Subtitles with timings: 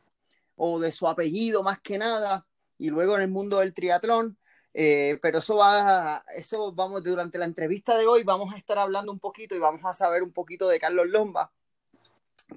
[0.58, 2.46] o de su apellido más que nada,
[2.78, 4.38] y luego en el mundo del triatlón.
[4.74, 9.10] Eh, pero eso va, eso vamos, durante la entrevista de hoy vamos a estar hablando
[9.10, 11.54] un poquito y vamos a saber un poquito de Carlos Lomba,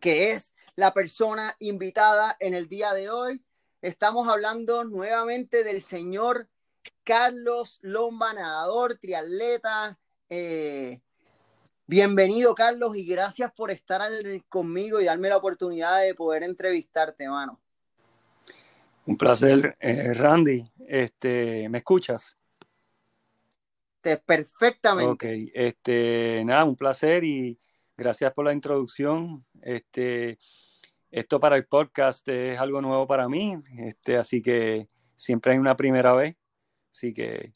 [0.01, 3.45] que es la persona invitada en el día de hoy.
[3.83, 6.49] Estamos hablando nuevamente del señor
[7.05, 9.97] Carlos Lomba, nadador, triatleta.
[10.29, 11.04] Eh,
[11.87, 14.01] bienvenido, Carlos, y gracias por estar
[14.49, 17.61] conmigo y darme la oportunidad de poder entrevistarte, hermano.
[19.07, 20.65] Un placer, eh, Randy.
[20.87, 22.39] Este, ¿Me escuchas?
[24.01, 25.11] Te, perfectamente.
[25.11, 27.59] Ok, este, nada, un placer y
[27.97, 29.45] gracias por la introducción.
[29.61, 30.39] Este,
[31.11, 35.77] esto para el podcast es algo nuevo para mí, este, así que siempre hay una
[35.77, 36.37] primera vez.
[36.93, 37.53] Así que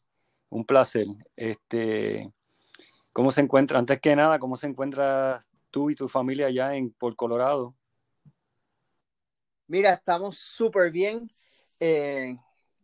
[0.50, 1.06] un placer.
[1.36, 2.26] Este,
[3.12, 3.78] ¿Cómo se encuentra?
[3.78, 7.74] Antes que nada, ¿cómo se encuentra tú y tu familia allá en por Colorado?
[9.66, 11.30] Mira, estamos súper bien.
[11.80, 12.36] Eh,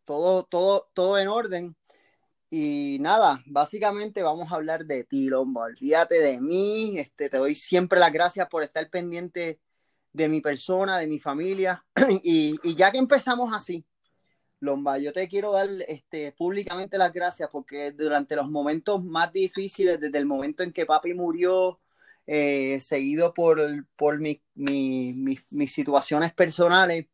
[0.05, 1.77] todo, todo, todo en orden.
[2.51, 5.63] Y nada, básicamente vamos a hablar de ti, Lomba.
[5.63, 6.99] Olvídate de mí.
[6.99, 9.61] Este, te doy siempre las gracias por estar pendiente
[10.13, 11.85] de mi persona, de mi familia.
[12.23, 13.85] y, y ya que empezamos así,
[14.65, 20.01] Lomba, yo te quiero dar este, públicamente las gracias porque durante los momentos más difíciles,
[20.01, 21.81] desde el momento en que papi murió,
[22.27, 23.61] eh, seguido por,
[23.97, 27.07] por mi, mis situaciones personales,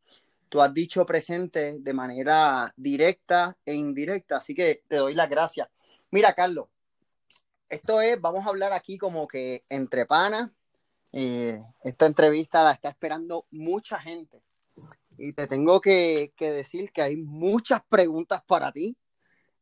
[0.48, 5.68] tú has dicho presente de manera directa e indirecta, así que te doy las gracias.
[6.10, 6.68] Mira, Carlos,
[7.68, 10.50] esto es, vamos a hablar aquí como que entre panas.
[11.12, 14.42] Eh, esta entrevista la está esperando mucha gente
[15.20, 18.96] y te tengo que, decir que hay muchas preguntas para ti.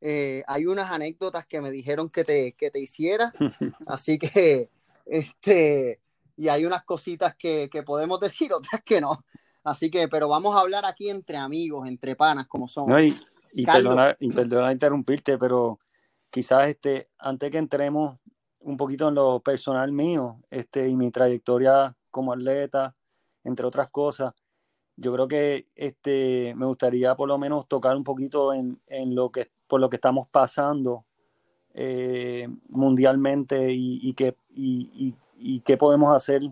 [0.00, 3.32] Eh, hay unas anécdotas que me dijeron que te, que te hiciera,
[3.86, 4.70] así que,
[5.04, 6.00] este,
[6.36, 9.24] y hay unas cositas que, podemos decir, otras que no.
[9.64, 12.88] Así que, pero vamos a hablar aquí entre amigos, entre panas, como son.
[12.88, 13.18] No, y,
[13.52, 15.80] y perdona, interrumpirte, pero
[16.30, 18.18] quizás este, antes que entremos
[18.60, 22.94] un poquito en lo personal mío, este, y mi trayectoria como atleta,
[23.42, 24.32] entre otras cosas,
[25.00, 29.30] yo creo que este, me gustaría por lo menos tocar un poquito en, en lo
[29.30, 31.04] que, por lo que estamos pasando
[31.72, 36.42] eh, mundialmente y, y, qué, y, qué podemos hacer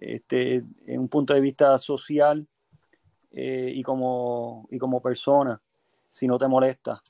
[0.00, 2.46] este, en un punto de vista social
[3.32, 5.60] eh, y, como, y como persona,
[6.08, 7.02] si no te molesta.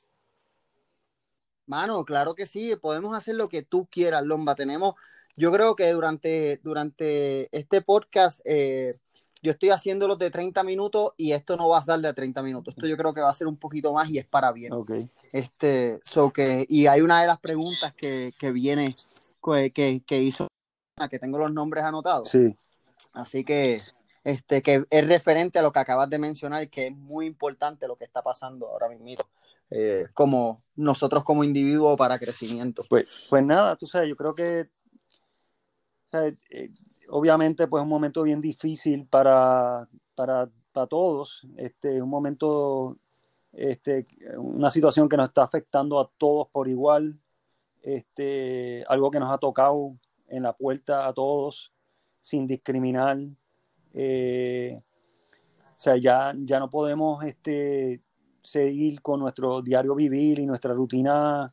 [1.67, 4.57] Mano, claro que sí, podemos hacer lo que tú quieras, Lomba.
[4.57, 4.95] Tenemos,
[5.37, 8.41] yo creo que durante, durante este podcast...
[8.45, 8.95] Eh,
[9.45, 12.75] yo estoy haciéndolo de 30 minutos y esto no va a dar de 30 minutos.
[12.75, 14.73] Esto yo creo que va a ser un poquito más y es para bien.
[14.73, 15.11] Okay.
[15.33, 18.97] Este, so que, y hay una de las preguntas que, que viene,
[19.75, 20.49] que, que hizo,
[21.11, 22.31] que tengo los nombres anotados.
[22.31, 22.57] Sí.
[23.13, 23.83] Así que,
[24.25, 27.97] este, que es referente a lo que acabas de mencionar, que es muy importante lo
[27.97, 29.27] que está pasando ahora mismo.
[29.71, 32.83] Eh, como nosotros como individuos para crecimiento.
[32.89, 34.69] Pues, pues nada, tú sabes, yo creo que
[36.13, 36.71] eh,
[37.09, 42.97] obviamente pues un momento bien difícil para, para, para todos, este, un momento,
[43.53, 44.07] este,
[44.37, 47.19] una situación que nos está afectando a todos por igual,
[47.83, 49.97] este, algo que nos ha tocado
[50.29, 51.73] en la puerta a todos
[52.21, 53.19] sin discriminar.
[53.93, 54.77] Eh,
[55.77, 58.01] o sea, ya, ya no podemos este,
[58.43, 61.53] seguir con nuestro diario vivir y nuestra rutina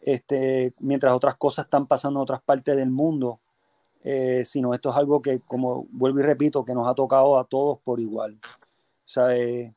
[0.00, 3.40] este, mientras otras cosas están pasando en otras partes del mundo.
[4.08, 7.44] Eh, sino esto es algo que, como vuelvo y repito, que nos ha tocado a
[7.44, 8.38] todos por igual.
[8.40, 9.74] O sea, eh,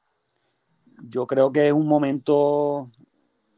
[1.10, 2.84] yo creo que es un momento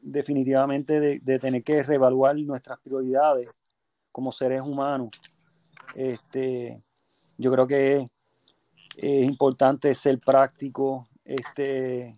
[0.01, 3.49] definitivamente de, tener que reevaluar nuestras prioridades
[4.13, 5.09] como seres humanos.
[5.93, 6.81] Este,
[7.37, 8.07] yo creo que
[8.95, 12.17] es importante ser práctico este,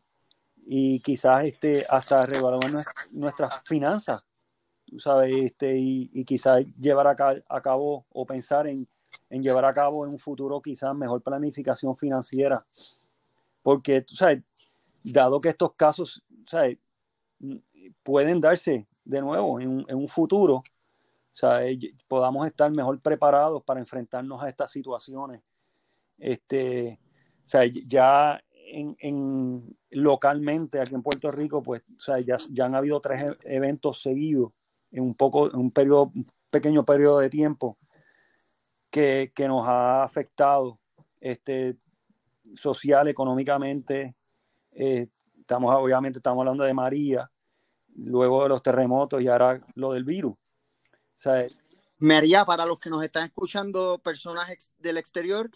[0.67, 2.69] y quizás este, hasta reevaluar
[3.09, 4.21] nuestras finanzas,
[4.99, 5.33] ¿sabes?
[5.45, 8.87] Este, y, quizás llevar a, cabo o pensar en,
[9.29, 12.65] en, llevar a cabo en un futuro quizás mejor planificación financiera.
[13.61, 14.41] Porque, tú sabes,
[15.03, 16.77] dado que estos casos, ¿sabes?
[18.03, 20.63] pueden darse de nuevo en un, en un futuro,
[21.31, 21.77] ¿sabes?
[22.07, 25.41] podamos estar mejor preparados para enfrentarnos a estas situaciones.
[26.17, 26.99] Este,
[27.43, 33.23] o sea, ya en, localmente aquí en Puerto Rico, pues ya, ya, han habido tres
[33.23, 34.51] e, eventos seguidos
[34.93, 36.13] en un poco, en un periodo,
[36.49, 37.77] pequeño periodo de tiempo
[38.89, 40.79] que, que nos ha afectado
[41.19, 41.77] este,
[42.55, 44.15] social, económicamente.
[44.71, 45.07] Eh,
[45.39, 47.29] estamos, obviamente, estamos hablando de María,
[47.95, 50.35] luego de los terremotos y ahora lo del virus.
[51.97, 55.49] María, para los que nos están escuchando, personas del exterior,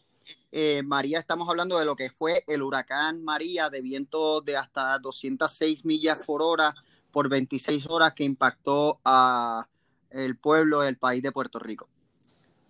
[0.51, 4.97] eh, María, estamos hablando de lo que fue el huracán María de viento de hasta
[4.97, 6.73] 206 millas por hora
[7.17, 9.67] por 26 horas que impactó a
[10.11, 11.89] el pueblo del país de Puerto Rico.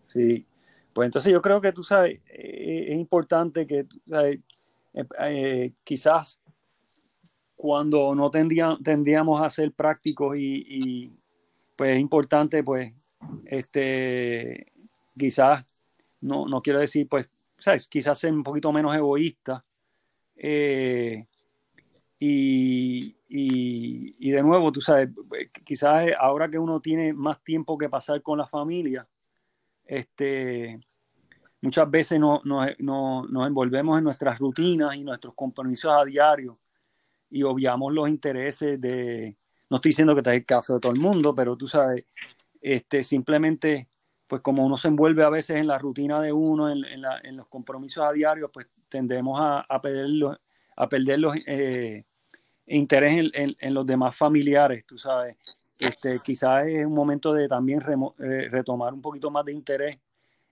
[0.05, 0.45] Sí,
[0.93, 3.85] pues entonces yo creo que tú sabes, eh, es importante que
[5.19, 6.39] eh, quizás
[7.57, 11.11] cuando no tendríamos a ser prácticos y,
[11.75, 12.93] pues es importante pues
[13.47, 14.65] este
[15.19, 15.65] quizás
[16.21, 17.27] no, no quiero decir pues
[17.59, 17.89] ¿sabes?
[17.89, 19.65] quizás ser un poquito menos egoísta.
[20.37, 21.25] Eh,
[22.17, 25.09] y, y, de nuevo, tú sabes,
[25.65, 29.07] quizás ahora que uno tiene más tiempo que pasar con la familia,
[29.85, 30.79] este,
[31.61, 36.59] muchas veces no, nos envolvemos en nuestras rutinas y nuestros compromisos a diario
[37.29, 39.35] y obviamos los intereses de,
[39.69, 42.05] no estoy diciendo que te el caso de todo el mundo, pero tú sabes,
[42.61, 43.89] este, simplemente
[44.27, 48.03] pues como uno se envuelve a veces en la rutina de uno, en, los compromisos
[48.03, 50.37] a diario, pues tendemos a, perder los,
[50.75, 52.05] a perder eh,
[52.67, 55.35] interés en, los demás familiares, tú sabes.
[55.79, 57.81] Este, quizás es un momento de también
[58.19, 59.97] eh, retomar un poquito más de interés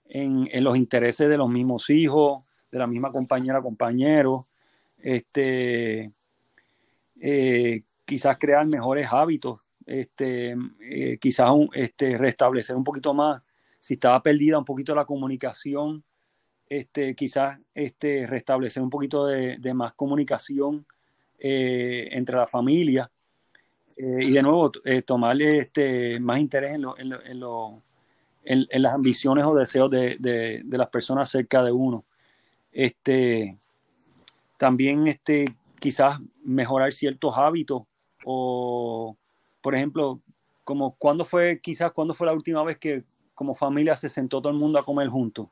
[0.07, 4.45] en, los intereses de los mismos hijos, de la misma compañera, compañero,
[5.01, 6.11] este,
[7.19, 10.55] eh, quizás crear mejores hábitos, este,
[11.19, 13.41] quizás este, restablecer un poquito más
[13.85, 16.03] si estaba perdida un poquito la comunicación,
[16.67, 20.87] este, quizás este, restablecer un poquito de, más comunicación
[21.39, 23.09] eh, entre la familia
[23.97, 26.85] eh, y de nuevo eh, tomarle este, más interés en,
[28.43, 32.03] en, las ambiciones o deseos de, las personas cerca de uno.
[32.71, 33.57] Este,
[34.57, 37.83] también este, quizás mejorar ciertos hábitos
[38.25, 39.15] o,
[39.61, 40.19] por ejemplo,
[40.63, 43.03] como cuando fue, quizás cuando fue la última vez que
[43.33, 45.47] como familia se sentó todo el mundo a comer juntos.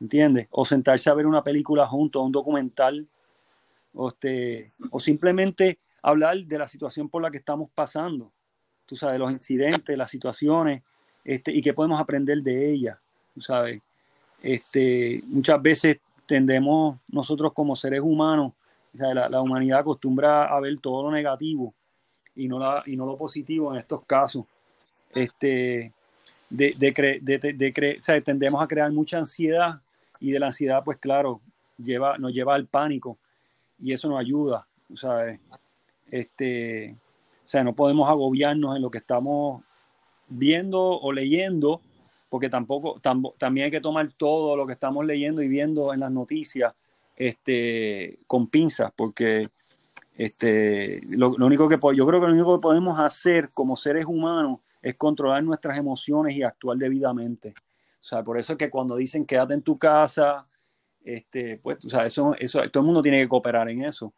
[0.00, 0.46] ¿Entiendes?
[0.50, 3.08] O sentarse a ver una película juntos, un documental,
[3.94, 8.32] o, este, o simplemente hablar de la situación por la que estamos pasando.
[8.86, 10.82] Tú sabes, los incidentes, las situaciones,
[11.24, 12.98] este, y qué podemos aprender de ellas.
[13.34, 13.82] Tú sabes,
[14.42, 18.52] este, muchas veces tendemos nosotros como seres humanos,
[18.92, 21.74] la, humanidad acostumbra a ver todo lo negativo
[22.34, 24.44] y no, lo positivo en estos casos.
[25.14, 25.92] Este,
[26.48, 29.80] de, de, tendemos a crear mucha ansiedad
[30.20, 31.40] y de la ansiedad, pues claro,
[31.76, 33.18] lleva, nos lleva al pánico
[33.80, 35.40] y eso nos ayuda, ¿sabes?
[36.10, 36.96] Este,
[37.44, 39.62] o sea, no podemos agobiarnos en lo que estamos
[40.28, 41.80] viendo o leyendo,
[42.28, 43.00] porque tampoco,
[43.38, 46.74] también hay que tomar todo lo que estamos leyendo y viendo en las noticias
[47.16, 49.48] este, con pinzas, porque
[50.16, 54.04] este, lo, lo único que yo creo que lo único que podemos hacer como seres
[54.06, 57.54] humanos es controlar nuestras emociones y actuar debidamente.
[58.00, 60.46] O sea, por eso es que cuando dicen quédate en tu casa,
[61.16, 64.12] este, pues, o sea, eso, eso, todo el mundo tiene que cooperar en eso.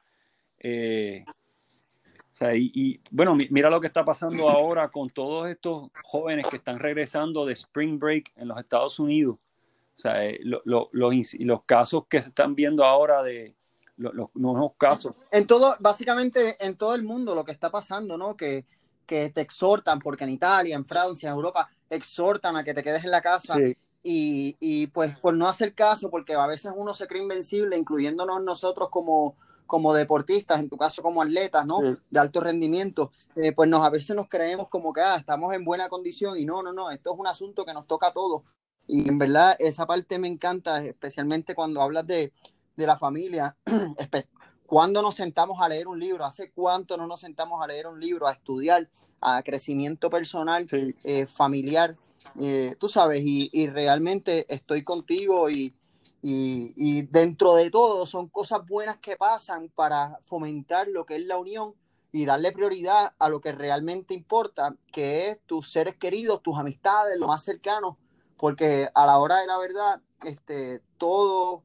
[0.59, 6.47] Eh, o sea, y, bueno, mira lo que está pasando ahora con todos estos jóvenes
[6.49, 9.37] que están regresando de Spring Break en los Estados Unidos.
[9.37, 13.55] O sea, eh, los, los, casos que se están viendo ahora de
[13.97, 15.15] los, nuevos casos.
[15.31, 18.37] En todo, básicamente en todo el mundo lo que está pasando, ¿no?
[18.37, 18.65] Que
[19.11, 23.05] que te exhortan, porque en Italia, en Francia, en Europa, exhortan a que te quedes
[23.05, 23.57] en la casa.
[24.03, 28.43] Y, y, pues por no hacer caso, porque a veces uno se cree invencible, incluyéndonos
[28.43, 31.81] nosotros como, como deportistas, en tu caso como atletas, ¿no?
[32.11, 35.65] De alto rendimiento, eh, pues nos, a veces nos creemos como que ah, estamos en
[35.65, 38.43] buena condición y no, no, no, esto es un asunto que nos toca a todos.
[38.87, 42.33] Y en verdad esa parte me encanta, especialmente cuando hablas de,
[42.77, 43.57] de la familia,
[44.71, 46.25] ¿Cuándo nos sentamos a leer un libro?
[46.25, 48.89] ¿Hace cuánto no nos sentamos a leer un libro, a estudiar,
[49.21, 50.65] a crecimiento personal,
[51.03, 51.97] eh, familiar?
[52.41, 55.75] Eh, tú sabes, y, realmente estoy contigo y,
[56.23, 61.25] Y, y, dentro de todo son cosas buenas que pasan para fomentar lo que es
[61.25, 61.75] la unión
[62.13, 67.17] y darle prioridad a lo que realmente importa, que es tus seres queridos, tus amistades,
[67.19, 67.97] lo más cercanos,
[68.37, 71.63] porque a la hora de la verdad, este, todos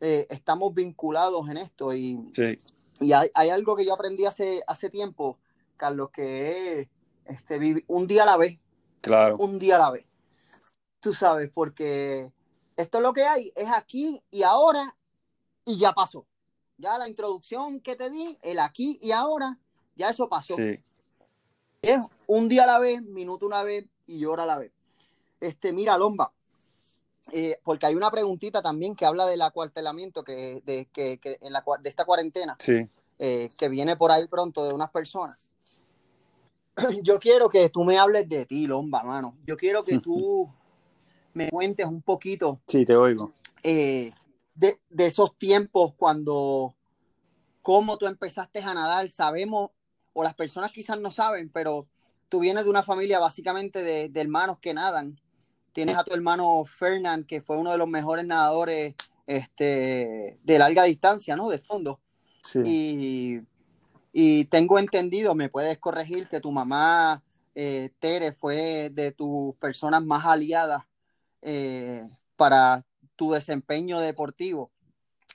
[0.00, 2.18] eh, estamos vinculados en esto y,
[3.00, 5.38] y hay, hay, algo que yo aprendí hace, hace tiempo,
[5.76, 6.88] Carlos, que es
[7.24, 8.58] este, un día a la vez.
[9.00, 9.36] Claro.
[9.38, 10.06] Un día a la vez.
[11.00, 12.32] Tú sabes, porque
[12.76, 14.96] esto es lo que hay, es aquí y ahora
[15.64, 16.26] y ya pasó.
[16.78, 19.58] Ya la introducción que te di, el aquí y ahora,
[19.94, 20.56] ya eso pasó.
[21.82, 24.72] Es un día a la vez, minuto una vez y hora a la vez.
[25.40, 26.32] Este, mira, Lomba,
[27.32, 31.52] eh, porque hay una preguntita también que habla del acuartelamiento que, de, que, que en
[31.52, 32.56] la, de esta cuarentena,
[33.18, 35.38] eh, que viene por ahí pronto de unas personas.
[37.02, 39.36] Yo quiero que tú me hables de ti, Lomba, mano.
[39.46, 40.48] Yo quiero que tú
[41.34, 42.60] me cuentes un poquito.
[42.66, 43.32] Sí, te oigo.
[43.62, 44.12] Eh,
[44.54, 46.74] de, de, esos tiempos cuando,
[47.62, 49.70] cómo tú empezaste a nadar, sabemos
[50.12, 51.86] o las personas quizás no saben, pero
[52.30, 55.20] tú vienes de una familia básicamente de, hermanos que nadan.
[55.72, 58.94] Tienes a tu hermano Fernán, que fue uno de los mejores nadadores
[59.26, 61.50] este, de larga distancia, ¿no?
[61.50, 62.00] De fondo.
[62.64, 63.40] Y,
[64.46, 67.22] tengo entendido, me puedes corregir, que tu mamá,
[67.54, 70.84] eh, Tere, fue de tus personas más aliadas
[71.42, 72.02] eh,
[72.36, 72.84] para
[73.16, 74.70] tu desempeño deportivo.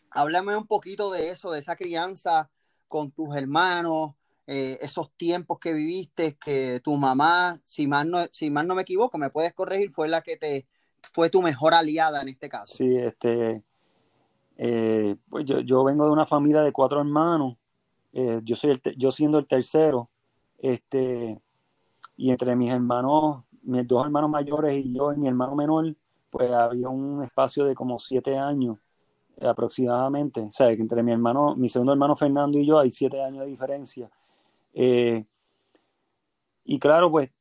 [0.09, 2.49] Háblame un poquito de eso, de esa crianza
[2.87, 4.13] con tus hermanos,
[4.47, 8.81] eh, esos tiempos que viviste, que tu mamá, si más, no, si más no me
[8.81, 10.67] equivoco, me puedes corregir, fue la que te
[11.13, 12.73] fue tu mejor aliada en este caso.
[12.73, 13.63] Sí, este,
[14.57, 17.57] eh, pues yo, yo, vengo de una familia de cuatro hermanos,
[18.13, 20.09] eh, yo, soy el yo siendo el tercero,
[20.59, 21.41] este,
[22.17, 25.95] y entre mis hermanos, mis dos hermanos mayores y yo y mi hermano menor,
[26.29, 28.77] pues había un espacio de como siete años
[29.41, 33.21] aproximadamente, o sea, que entre mi hermano, mi segundo hermano Fernando y yo hay siete
[33.23, 34.09] años de diferencia.
[34.73, 35.25] Eh,
[36.63, 37.31] y claro, pues,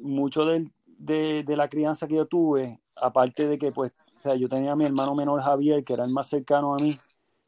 [0.00, 3.92] mucho de, la crianza que yo tuve, aparte de que, pues,
[4.38, 6.94] yo tenía a mi hermano menor Javier, que era el más cercano a mí,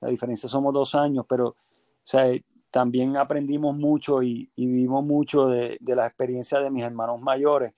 [0.00, 1.56] la diferencia somos dos años, pero,
[2.70, 7.74] también aprendimos mucho y, vivimos mucho de, las experiencias de mis hermanos mayores.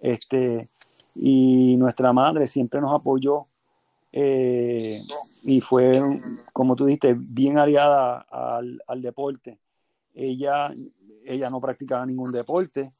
[0.00, 0.68] Este,
[1.14, 3.46] y nuestra madre siempre nos apoyó
[4.10, 5.00] eh,
[5.44, 6.00] y fue,
[6.52, 8.26] como tú dijiste, bien aliada
[8.86, 9.58] al deporte.
[10.14, 10.74] Ella,
[11.24, 12.90] ella no practicaba ningún deporte,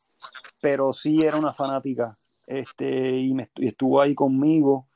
[0.60, 4.86] pero sí era una fanática este, y, estuvo ahí conmigo.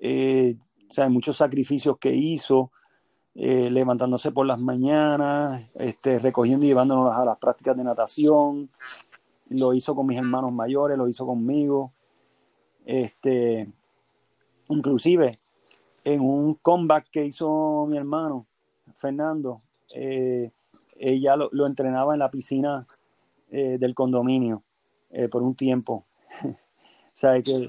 [0.00, 0.56] Eh,
[0.88, 2.72] o sea, muchos sacrificios que hizo,
[3.40, 8.68] eh, levantándose por las mañanas, este, recogiendo y llevándonos a las prácticas de natación.
[9.48, 11.92] Lo hizo con mis hermanos mayores, lo hizo conmigo.
[12.84, 13.68] Este,
[14.68, 15.38] inclusive
[16.02, 18.44] en un comeback que hizo mi hermano
[18.96, 19.62] Fernando,
[19.94, 20.50] eh,
[20.98, 22.86] ella lo, entrenaba en la piscina
[23.50, 24.64] eh, del condominio
[25.30, 26.04] por un tiempo.
[27.12, 27.68] ¿Sabe que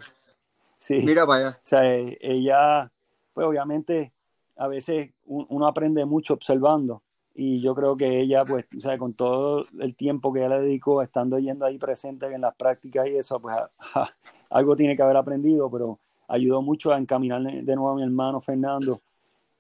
[0.80, 1.02] Sí.
[1.06, 1.60] Mira para allá.
[1.72, 2.92] O ella,
[3.34, 4.14] pues obviamente,
[4.60, 7.02] a veces uno aprende mucho observando.
[7.34, 8.98] Y yo creo que ella, pues, ¿sabe?
[8.98, 13.08] con todo el tiempo que ella le dedicó, estando yendo ahí presente en las prácticas
[13.08, 13.56] y eso, pues
[14.50, 18.42] algo tiene que haber aprendido, pero ayudó mucho a encaminar de nuevo a mi hermano
[18.42, 19.00] Fernando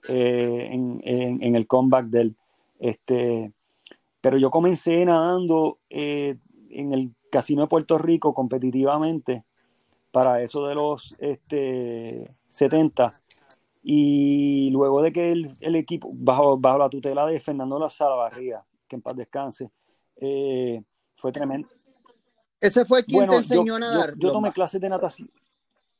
[0.09, 2.35] eh, en, en, en, el comeback del,
[2.79, 3.53] este,
[4.19, 6.35] pero yo comencé nadando eh,
[6.69, 9.45] en el Casino de Puerto Rico competitivamente
[10.11, 13.13] para eso de los este, 70.
[13.91, 18.95] Y luego de que el, equipo, bajo, bajo la tutela de Fernando La Salavarría, que
[18.95, 19.71] en paz descanse,
[20.15, 20.83] eh,
[21.15, 21.67] fue tremendo.
[22.61, 24.11] ¿Ese fue quien te enseñó a nadar?
[24.11, 25.31] Yo, yo tomé clases de natación.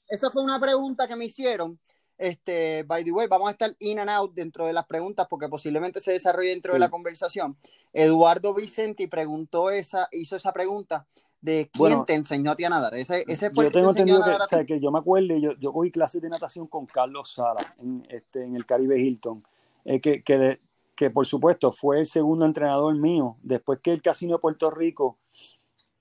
[0.08, 1.79] Esa fue una pregunta que me hicieron
[2.19, 5.48] este, by the way, vamos a estar in and out dentro de las preguntas porque
[5.48, 7.58] posiblemente se desarrolle dentro de la conversación.
[7.93, 11.08] Eduardo Vicenti preguntó esa, hizo esa pregunta
[11.41, 12.93] de quién te enseñó a ti a nadar.
[12.96, 15.72] Ese, ese fue yo tengo entendido que, o sea, que, yo me acuerdo, yo, yo
[15.72, 19.43] cogí clases de natación con Carlos Sala en, este, en el Caribe Hilton,
[19.86, 20.60] eh, que, que,
[20.96, 23.38] que, por supuesto fue el segundo entrenador mío.
[23.41, 25.17] Después que el Casino de Puerto Rico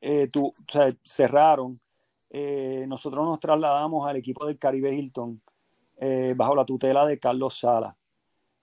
[0.01, 1.79] eh, tu, o sea, cerraron,
[2.31, 5.41] eh, nosotros nos trasladamos al equipo del Caribe Hilton
[6.37, 7.97] bajo la tutela de Carlos Sala.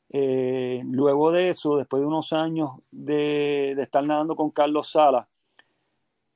[0.09, 5.27] Luego de eso, después de unos años de, estar nadando con Carlos Sala,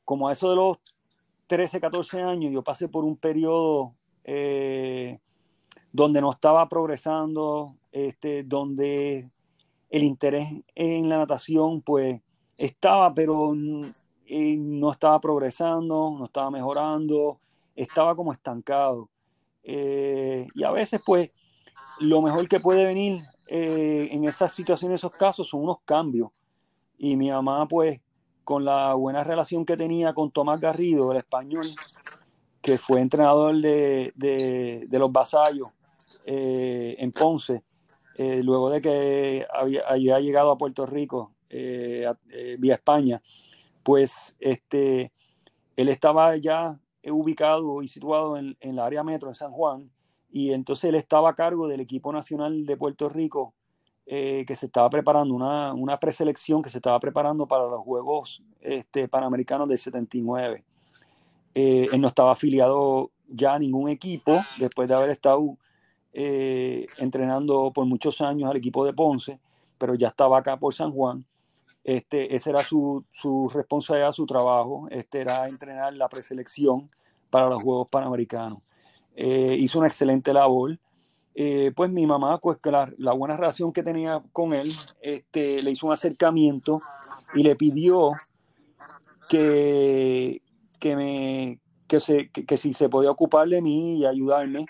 [0.10, 0.80] como a eso de los
[1.46, 5.20] 13, 14 años, yo pasé por un periodo eh,
[5.92, 9.30] donde no estaba progresando, este, donde
[9.88, 12.20] el interés en la natación pues
[12.58, 17.39] estaba, pero no estaba progresando, no estaba mejorando,
[17.75, 19.12] estaba como estancado.
[19.62, 21.30] Eh, y a veces, pues,
[22.00, 26.32] lo mejor que puede venir eh, en esas situaciones, esos casos, son unos cambios.
[26.98, 28.01] Y mi mamá, pues,
[28.50, 31.68] con la buena relación que tenía con Tomás Garrido, el español,
[32.63, 35.70] que fue entrenador de, de, los vasallos
[36.25, 37.62] eh, en Ponce,
[38.15, 43.22] eh, luego de que había, llegado a Puerto Rico vía España,
[43.84, 45.12] pues este,
[45.75, 49.91] él estaba ya ubicado y situado en, en la área metro, en San Juan,
[50.32, 53.53] y entonces él estaba a cargo del equipo nacional de Puerto Rico
[54.12, 58.42] eh, que se estaba preparando, una, una, preselección que se estaba preparando para los Juegos
[58.60, 60.63] este, Panamericanos del 79.
[61.54, 65.60] Eh, él no estaba afiliado ya a ningún equipo después de haber estado
[66.12, 69.39] eh, entrenando por muchos años al equipo de Ponce,
[69.78, 71.24] pero ya estaba acá por San Juan.
[71.84, 76.89] Este, esa era su, su responsabilidad, su trabajo, este era entrenar la preselección
[77.30, 78.58] para los Juegos Panamericanos.
[79.16, 80.80] hizo una excelente labor.
[81.36, 85.71] Eh, pues mi mamá, pues la, la, buena relación que tenía con él, este, le
[85.71, 86.81] hizo un acercamiento
[87.33, 88.12] y le pidió
[89.29, 90.41] que,
[90.79, 94.65] que, me, que, se, que, si se podía ocupar de mí y ayudarme.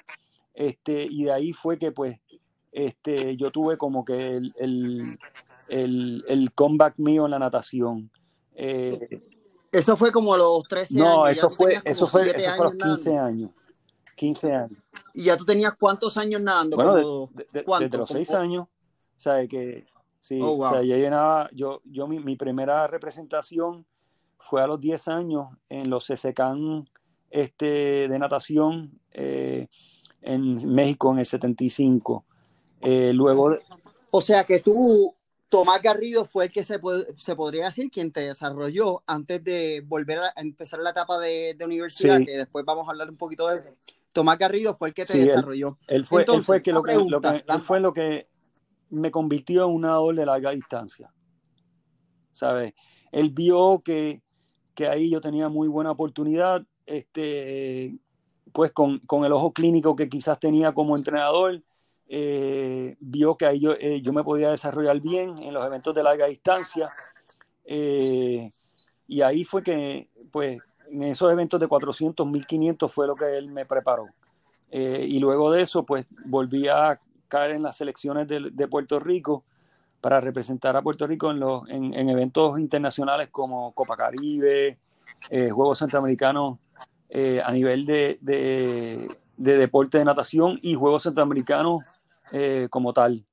[0.53, 2.19] Este, y de ahí fue que pues
[2.71, 5.17] este, yo tuve como que el, el,
[5.69, 8.11] el, el comeback mío en la natación.
[8.53, 9.21] Eh,
[9.71, 11.07] eso fue como a los 13 años.
[11.07, 13.51] No, eso fue, eso fue, eso fue a los 15 años.
[14.19, 14.77] 15 años.
[15.13, 16.75] ¿Y ya tú tenías cuántos años nadando?
[16.75, 17.29] Bueno,
[17.79, 18.65] desde los 6 años.
[18.65, 19.85] O sea, que
[20.19, 23.85] sí, oh, o sea, ya llenaba, yo, yo mi, mi, primera representación
[24.37, 26.89] fue a los 10 años en los CCCAN
[27.29, 29.67] este, de natación eh,
[30.21, 32.25] en México en el 75.
[32.81, 33.55] Eh, luego...
[34.11, 35.13] O sea que tú,
[35.49, 36.79] Tomás Garrido fue el que se,
[37.17, 41.65] se podría decir quien te desarrolló antes de volver a empezar la etapa de, de
[41.65, 43.69] universidad, que después vamos a hablar un poquito de eso.
[44.19, 45.77] Tomás Garrido fue el que te desarrolló.
[45.87, 46.93] Él, fue, fue que lo, que,
[47.61, 48.27] fue lo que
[48.89, 51.09] me convirtió en un nadador de larga distancia.
[52.33, 52.73] ¿Sabes?
[53.13, 54.21] Él vio que,
[54.89, 57.97] ahí yo tenía muy buena oportunidad, este,
[58.51, 61.63] pues con, el ojo clínico que quizás tenía como entrenador,
[62.09, 66.27] eh, vio que ahí eh, yo, me podía desarrollar bien en los eventos de larga
[66.27, 66.91] distancia.
[67.63, 68.51] Eh,
[69.07, 70.59] y ahí fue que, pues,
[70.91, 74.07] en esos eventos de 400, 1500 fue lo que él me preparó.
[74.71, 79.43] Eh, y luego de eso, pues volví a caer en las selecciones de, Puerto Rico
[80.01, 84.79] para representar a Puerto Rico en, los, en, eventos internacionales como Copa Caribe,
[85.29, 86.57] eh, Juegos Centroamericanos
[87.09, 91.81] eh, a nivel de, de, deporte de natación y Juegos Centroamericanos
[92.69, 93.25] como tal.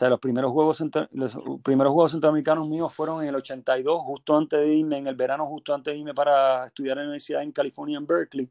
[0.00, 4.34] O sea, los primeros juegos, los primeros juegos centroamericanos míos fueron en el 82, justo
[4.34, 7.42] antes de irme, en el verano, justo antes de irme para estudiar en la universidad
[7.42, 8.50] en California, en Berkeley,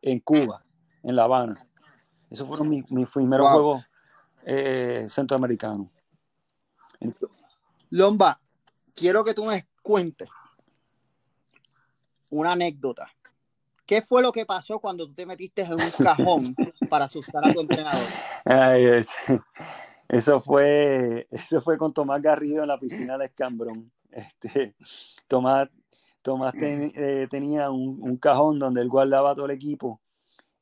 [0.00, 0.62] en Cuba,
[1.02, 1.66] en La Habana.
[2.30, 3.90] Esos fueron mis, primeros juegos
[4.44, 5.88] eh, centroamericanos.
[7.90, 8.40] Lomba,
[8.94, 10.28] quiero que tú me cuentes
[12.30, 13.10] una anécdota.
[13.84, 16.54] ¿Qué fue lo que pasó cuando tú te metiste en un cajón
[16.88, 18.06] para asustar a tu entrenador?
[18.44, 19.16] Ay, es...
[20.08, 23.92] Eso fue, eso fue con Tomás Garrido en la piscina de Escambrón.
[24.10, 24.74] Este,
[25.28, 25.68] Tomás,
[26.22, 30.00] Tomás eh, tenía un, cajón donde él guardaba todo el equipo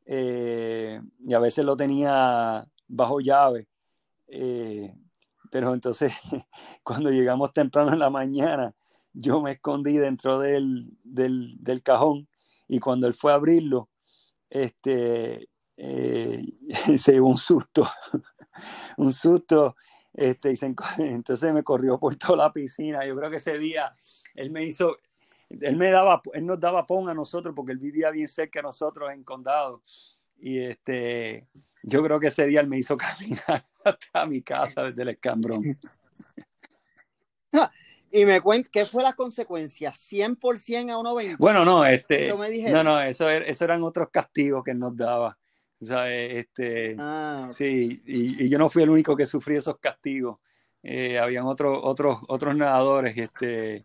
[0.05, 3.69] eh, y a veces lo tenía bajo llave.
[4.29, 4.93] Eh,
[5.51, 6.13] pero entonces,
[6.83, 8.75] cuando llegamos temprano en la mañana,
[9.13, 12.29] yo me escondí dentro del, del, cajón
[12.69, 13.89] y cuando él fue a abrirlo,
[14.51, 17.87] este, se llevó un susto
[18.97, 19.77] un susto.
[20.15, 20.59] Este, y
[20.99, 23.05] entonces me corrió por toda la piscina.
[23.07, 23.95] Yo creo que ese día
[24.35, 24.97] él me hizo,
[25.51, 28.65] él me daba, él nos daba pon a nosotros porque él vivía bien cerca de
[28.65, 29.83] nosotros en Condado.
[30.39, 31.47] Y este,
[31.83, 35.63] yo creo que ese día él me hizo caminar hasta mi casa desde el escambrón.
[38.11, 39.93] Y me cuenta, ¿qué fue la consecuencia?
[39.93, 41.37] ¿100% a 1.20?
[41.39, 42.33] Bueno, no, este,
[42.71, 45.37] no, no, eso, eso eran otros castigos que él nos daba.
[45.81, 50.39] Este, ah, Sí, y, yo no fui el único que sufrí esos castigos.
[50.83, 53.17] Eh, habían otros otros otros nadadores.
[53.17, 53.85] Este,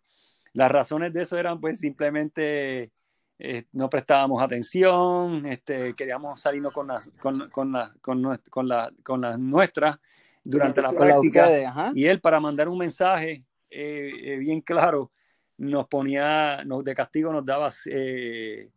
[0.54, 2.92] las razones de eso eran pues simplemente
[3.40, 9.22] eh, no prestábamos atención, este, queríamos salirnos con las, con, con, con, con, la, con
[9.22, 10.00] las nuestras
[10.44, 11.92] durante la práctica.
[11.96, 15.12] y él para mandar un mensaje eh, bien claro
[15.58, 18.70] nos ponía, nos, de castigo nos daba 100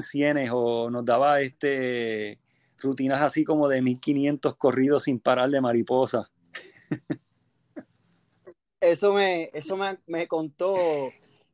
[0.00, 2.38] cienes o nos daba este
[2.80, 6.30] rutinas así como de 1500 corridos sin parar de mariposa.
[8.80, 10.74] Eso me, eso me, contó,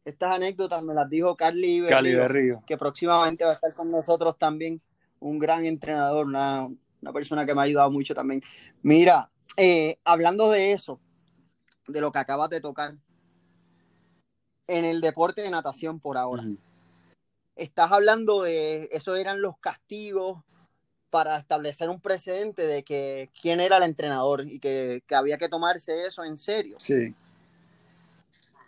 [0.05, 4.81] estas anécdotas me las dijo Carly Berrío, que próximamente va a estar con nosotros también,
[5.19, 6.69] un gran entrenador, una,
[7.03, 8.43] una persona que me ha ayudado mucho también.
[8.83, 11.01] Mira, eh, hablando de eso,
[11.89, 12.95] de lo que acabas de tocar,
[14.69, 16.45] en el deporte de natación por ahora,
[17.57, 20.45] estás hablando de, eso eran los castigos
[21.11, 25.49] para establecer un precedente de que quién era el entrenador y que, que había que
[25.49, 26.77] tomarse eso en serio.
[26.81, 27.15] Sí.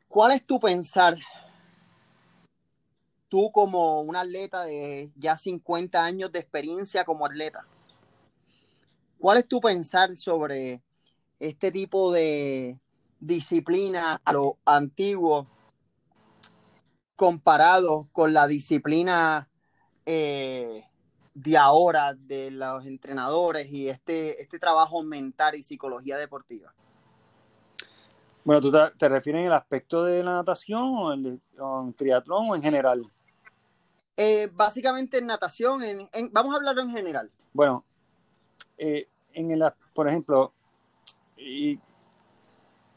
[0.09, 1.19] ¿Cuál es tu pensar
[3.29, 7.67] tú como un atleta de ya 50 años de experiencia como atleta,
[9.19, 10.83] ¿cuál es tu pensar sobre
[11.39, 12.79] este tipo de
[13.21, 15.47] disciplina a lo antiguo
[17.17, 19.49] comparado con la disciplina
[20.07, 20.85] eh,
[21.43, 26.75] de ahora de los entrenadores y este, este trabajo mental y psicología deportiva?
[28.45, 32.57] Bueno, ¿tú te, refieres en el aspecto de la natación o en, en triatlón o
[32.57, 33.09] en general?
[34.17, 35.81] Eh, básicamente en natación,
[36.33, 37.31] vamos a hablar en general.
[37.53, 37.85] Bueno,
[38.77, 39.63] eh, en el,
[39.95, 40.53] por ejemplo,
[41.37, 41.79] y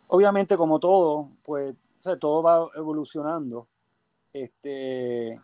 [0.08, 1.76] obviamente como todo, pues
[2.20, 3.68] todo va evolucionando.
[4.34, 5.40] Este,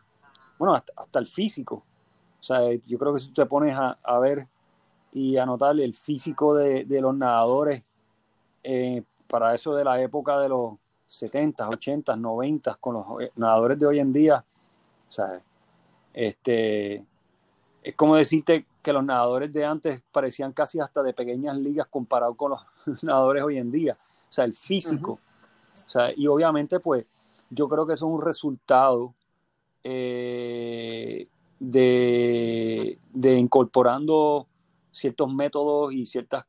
[0.57, 1.85] bueno, hasta, el físico.
[2.39, 4.47] O sea, yo creo que si tú te pones a, ver
[5.11, 7.83] y a notar el físico de, los nadadores,
[8.63, 10.75] eh, para eso de la época de los
[11.07, 14.43] 70, 80, 90, con los nadadores de hoy en día,
[15.09, 15.41] o sea,
[16.13, 17.05] este,
[17.83, 22.35] es como decirte que los nadadores de antes parecían casi hasta de pequeñas ligas comparado
[22.35, 22.65] con los
[23.03, 23.97] nadadores hoy en día.
[24.29, 25.19] O sea, el físico.
[25.85, 27.05] o sea, y obviamente, pues,
[27.49, 29.13] yo creo que eso es un resultado
[29.83, 31.27] eh,
[31.59, 34.47] de, incorporando
[34.91, 36.45] ciertos métodos y ciertas,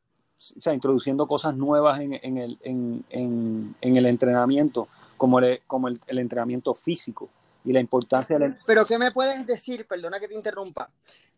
[0.56, 7.28] o sea, introduciendo cosas nuevas en, el, en, el, entrenamiento, como como el entrenamiento físico
[7.64, 10.90] y la importancia de Pero ¿qué me puedes decir, perdona que te interrumpa,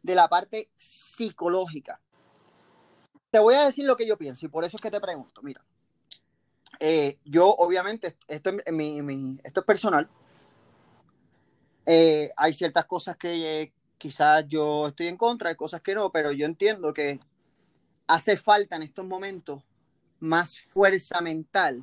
[0.03, 2.01] de la parte psicológica?
[3.31, 5.41] Te voy a decir lo que yo pienso y por eso es que te pregunto.
[5.43, 5.63] Mira,
[6.79, 10.09] eh, yo obviamente, esto es, mi, esto es personal.
[11.93, 16.31] Eh, hay ciertas cosas que quizás yo estoy en contra, hay cosas que no, pero
[16.31, 17.19] yo entiendo que
[18.07, 19.65] hace falta en estos momentos
[20.21, 21.83] más fuerza mental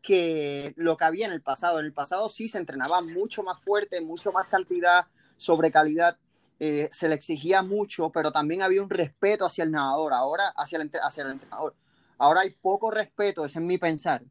[0.00, 1.80] que lo que había en el pasado.
[1.80, 6.16] En el pasado sí se entrenaba mucho más fuerte, mucho más cantidad sobre calidad.
[6.60, 10.78] Eh, se le exigía mucho, pero también había un respeto hacia el nadador, ahora hacia
[10.80, 11.74] el, hacia el entrenador.
[12.18, 14.22] Ahora hay poco respeto, ese es mi pensar,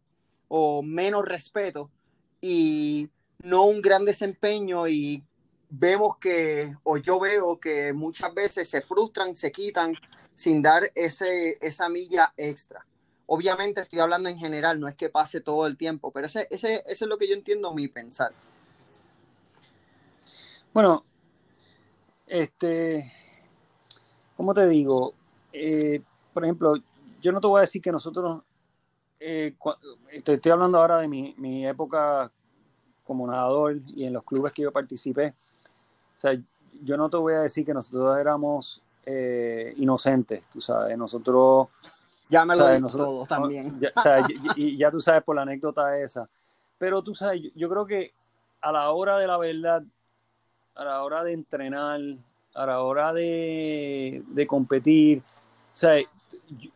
[0.48, 1.92] o menos respeto
[2.40, 3.10] y
[3.44, 5.24] no un gran desempeño y
[5.70, 9.94] vemos que, o yo veo que muchas veces se frustran, se quitan
[10.34, 12.86] sin dar ese, esa milla extra.
[13.26, 16.84] Obviamente estoy hablando en general, no es que pase todo el tiempo, pero ese, ese,
[16.88, 18.32] es lo que yo entiendo mi pensar.
[20.74, 21.04] Bueno,
[22.28, 23.12] este,
[24.38, 25.14] ¿cómo te digo?
[25.52, 26.02] Eh,
[26.34, 26.76] por ejemplo,
[27.20, 28.44] yo no te voy a decir que nosotros,
[29.20, 29.56] eh,
[30.12, 32.32] estoy, hablando ahora de mi, época
[33.08, 35.34] como nadador y en los clubes que yo participé.
[36.18, 36.38] O sea,
[36.84, 41.70] yo no te voy a decir que nosotros éramos eh, inocentes, tú sabes, nosotros
[42.30, 43.80] ya me lo dijo todo también.
[43.80, 43.92] Ya,
[44.56, 46.30] y, ya tú sabes por la anécdota esa.
[46.78, 48.14] Pero tú sabes, yo, creo que
[48.62, 49.84] a la hora de la verdad,
[50.76, 52.00] a la hora de entrenar,
[52.54, 55.96] a la hora de, competir, o sea,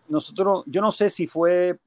[0.08, 1.78] nosotros, yo no sé si fue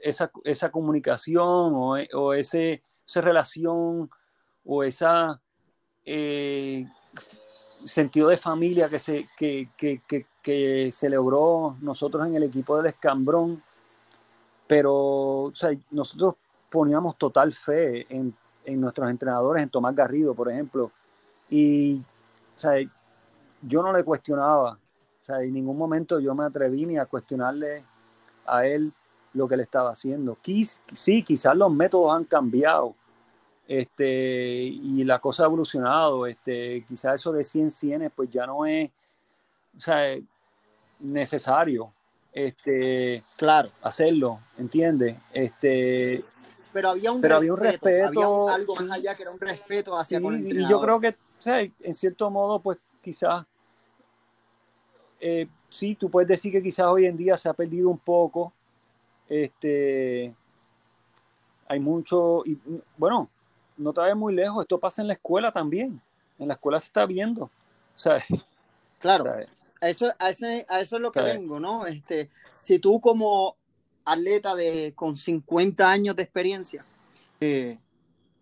[0.00, 4.10] esa, esa comunicación o, o ese, esa relación
[4.64, 5.40] o esa
[6.04, 6.86] eh,
[7.84, 12.76] sentido de familia que se, que, que, que, que, se logró nosotros en el equipo
[12.76, 13.62] del Escambrón,
[14.66, 16.36] pero o sea, nosotros
[16.70, 20.90] poníamos total fe en, en, nuestros entrenadores, en Tomás Garrido, por ejemplo,
[21.50, 21.98] y
[22.56, 22.72] o sea,
[23.62, 27.84] yo no le cuestionaba, o sea, en ningún momento yo me atreví ni a cuestionarle
[28.46, 28.92] a él
[29.34, 30.38] lo que le estaba haciendo.
[30.42, 32.94] sí, quizás los métodos han cambiado,
[33.66, 38.64] este, y la cosa ha evolucionado, este, quizás eso de 100 100 pues ya no
[38.64, 38.90] es,
[39.76, 40.16] o sea,
[41.00, 41.92] necesario,
[42.32, 45.16] este, claro, hacerlo, ¿entiendes?
[45.32, 46.24] Este,
[46.72, 49.96] pero había un pero respeto, había un respeto, algo más allá que era un respeto
[49.96, 53.46] hacia sí, Y yo creo que, o sea, en cierto modo, pues quizás,
[55.20, 58.52] eh, sí, tú puedes decir que quizás hoy en día se ha perdido un poco,
[59.28, 60.34] este,
[61.66, 62.58] hay mucho, y
[62.96, 63.28] bueno,
[63.76, 66.00] no te vayas muy lejos, esto pasa en la escuela también.
[66.38, 67.50] En la escuela se está viendo.
[69.00, 69.26] Claro,
[69.82, 71.86] a eso, a, ese, a eso es lo que vengo, ¿no?
[71.86, 73.54] Este, si tú como
[74.06, 76.86] atleta de, con 50 años de experiencia,
[77.38, 77.76] eh,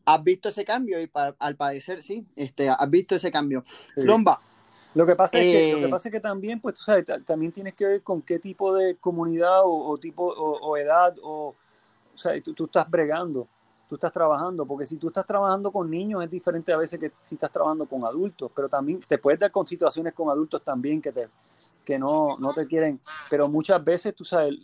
[0.04, 3.64] has visto ese cambio y al padecer, sí, este, has visto ese cambio.
[3.96, 4.38] Lomba,
[4.94, 7.06] Lo que pasa, es que, lo que eh, pasa es que también, pues tú sabes,
[7.24, 11.54] también tienes que ver con qué tipo de comunidad o, tipo o, edad o,
[12.14, 13.48] o sea, tú, tú, estás bregando,
[13.88, 17.10] tú estás trabajando, porque si tú estás trabajando con niños es diferente a veces que
[17.22, 21.00] si estás trabajando con adultos, pero también te puedes dar con situaciones con adultos también
[21.00, 21.28] que te
[21.84, 24.54] que no, no te quieren, pero muchas veces, tú sabes,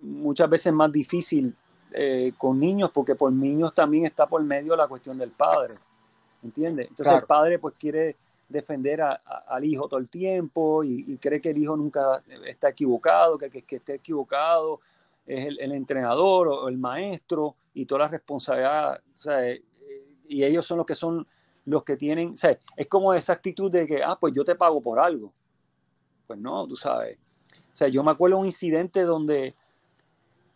[0.00, 1.54] muchas veces es más difícil
[1.92, 5.74] eh, con niños porque por niños también está por medio la cuestión del padre,
[6.42, 6.88] ¿entiendes?
[6.88, 8.16] Entonces el padre pues quiere
[8.48, 13.50] defender al hijo todo el tiempo y, cree que el hijo nunca está equivocado, que,
[13.50, 14.80] que, esté equivocado
[15.28, 19.62] es el, entrenador o el maestro y toda la responsabilidad, sea, eh,
[20.26, 21.26] y ellos son los que son
[21.66, 22.34] los que tienen,
[22.76, 25.30] es como esa actitud de que, ah, pues yo te pago por algo.
[26.26, 27.18] Pues no, tú sabes.
[27.72, 29.54] O sea, yo me acuerdo un incidente donde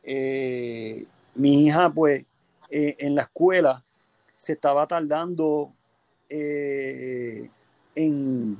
[0.02, 2.24] eh, mi hija, pues,
[2.70, 3.84] eh, en la escuela
[4.34, 5.72] se estaba tardando
[7.94, 8.56] en,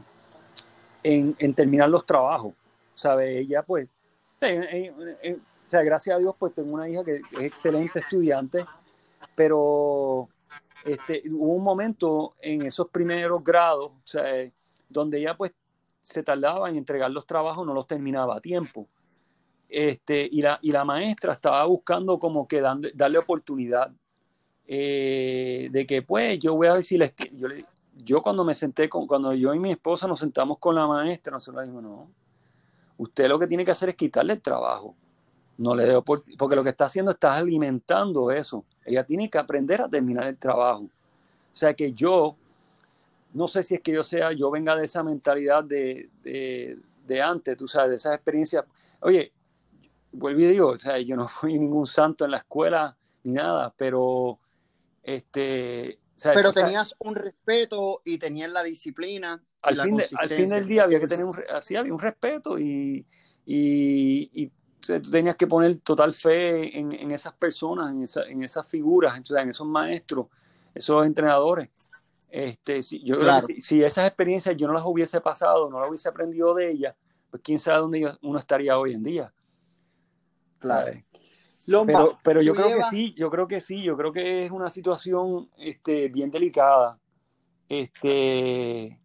[1.03, 2.55] en, terminar los trabajos.
[2.95, 3.39] ¿Sabe?
[3.41, 3.89] Ella, pues,
[4.41, 8.65] o sea, gracias a Dios, pues tengo una hija que es excelente estudiante,
[9.35, 10.29] pero
[10.85, 14.25] este, hubo un momento en esos primeros grados, o sea,
[14.89, 15.53] donde ella pues
[16.01, 18.89] se tardaba en entregar los trabajos, no los terminaba a tiempo.
[19.69, 23.91] Este, y, la, y la maestra estaba buscando como que darle oportunidad
[24.67, 27.49] eh, de que pues yo voy a decirle, yo,
[28.05, 31.33] yo cuando me senté con, cuando yo y mi esposa nos sentamos con la maestra,
[31.33, 32.11] nosotros dijimos, no,
[32.99, 34.95] usted lo que tiene que hacer es quitarle el trabajo.
[35.59, 38.65] No le debo porque lo que está haciendo está alimentando eso.
[38.85, 40.85] Ella tiene que aprender a terminar el trabajo.
[40.85, 42.37] O sea que yo,
[43.35, 47.57] no sé si es que yo sea, yo venga de esa mentalidad de, de, antes,
[47.57, 48.65] tú sabes, de esas experiencias.
[49.01, 49.33] Oye,
[50.11, 53.73] vuelvo y digo, o sea, yo no fui ningún santo en la escuela ni nada,
[53.77, 54.39] pero
[55.03, 55.99] este.
[56.23, 59.43] Pero tenías un respeto y tenías la disciplina.
[59.63, 63.07] Al, fin, al fin del día había que tener un, así había un respeto y,
[63.47, 64.51] y
[64.83, 67.95] tú tenías que poner total fe en, esas personas,
[68.29, 70.27] en, esas figuras, en esos maestros,
[70.75, 71.71] esos entrenadores.
[72.29, 73.17] Este, si, yo
[73.61, 76.97] si, esas experiencias yo no las hubiese pasado, no las hubiese aprendido de ellas,
[77.31, 79.33] pues quién sabe dónde uno estaría hoy en día.
[80.59, 80.93] Claro.
[81.87, 84.71] Pero, pero yo creo que sí, yo creo que sí, yo creo que es una
[84.71, 86.99] situación este, bien delicada.
[87.69, 88.99] Este,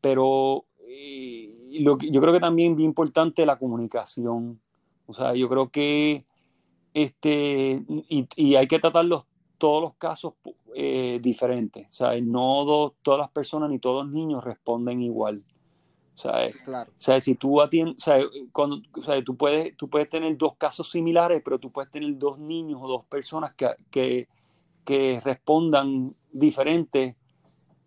[0.00, 4.60] pero eh, lo yo creo que también bien importante la comunicación.
[5.06, 6.24] O sea, yo creo que
[6.94, 9.24] este, y, hay que tratarlos
[9.58, 10.34] todos los casos
[10.74, 11.88] eh, diferentes.
[11.88, 15.42] O sea, no todas las personas ni todos los niños responden igual.
[16.14, 16.90] O sea, claro.
[16.90, 18.18] o sea si tú atiendes, sea,
[18.52, 22.38] cuando, sea, tú, puedes, tú puedes tener dos casos similares, pero tú puedes tener dos
[22.38, 24.28] niños o dos personas que, que,
[24.84, 27.16] que respondan diferentes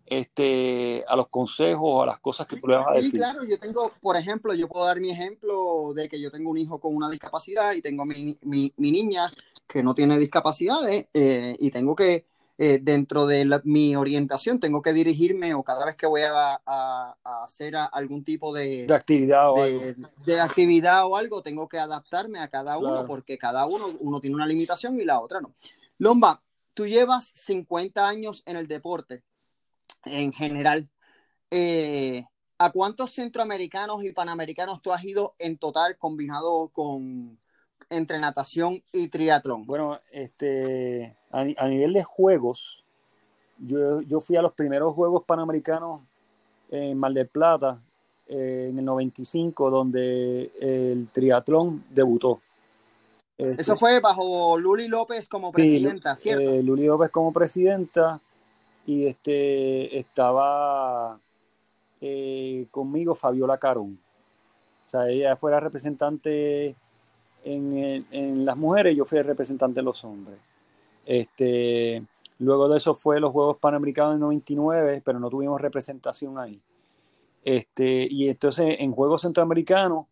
[0.06, 3.10] este, a los consejos, o a las cosas que tú le vas a decir.
[3.10, 6.50] Sí, claro, yo tengo, por ejemplo, yo puedo dar mi ejemplo de que yo tengo
[6.50, 9.30] un hijo con una discapacidad y tengo mi, mi, niña
[9.66, 12.24] que no tiene discapacidades eh, y tengo que,
[12.58, 17.16] eh, dentro de mi orientación, tengo que dirigirme o cada vez que voy a, a,
[17.44, 20.08] hacer algún tipo de, de actividad o de, algo.
[20.24, 24.36] de, actividad o algo, tengo que adaptarme a cada uno porque cada uno, uno tiene
[24.36, 25.52] una limitación y la otra no.
[25.98, 26.42] Lomba,
[26.72, 29.22] tú llevas 50 años en el deporte
[30.04, 30.88] en general.
[31.50, 32.24] Eh,
[32.58, 37.38] ¿A cuántos centroamericanos y panamericanos tú has ido en total combinado con
[37.90, 39.66] entre natación y triatlón?
[39.66, 42.84] Bueno, este, a, nivel de juegos,
[43.58, 46.02] yo, yo, fui a los primeros Juegos Panamericanos
[46.70, 47.80] en Mar del Plata
[48.26, 52.40] eh, en el 95, donde el triatlón debutó.
[53.38, 56.42] Eso este, fue bajo Luli López como presidenta, ¿cierto?
[56.42, 58.18] Eh, Luli López como presidenta
[58.86, 61.20] y este, estaba
[62.00, 63.98] eh, conmigo Fabiola Carón.
[64.86, 66.74] O sea, ella fue la representante
[67.44, 70.38] en, en, las mujeres, yo fui el representante de los hombres.
[71.06, 72.04] Este,
[72.38, 76.60] luego de eso fue los Juegos Panamericanos en 99, pero no tuvimos representación ahí.
[77.44, 80.06] Este, y entonces en Juegos Centroamericanos,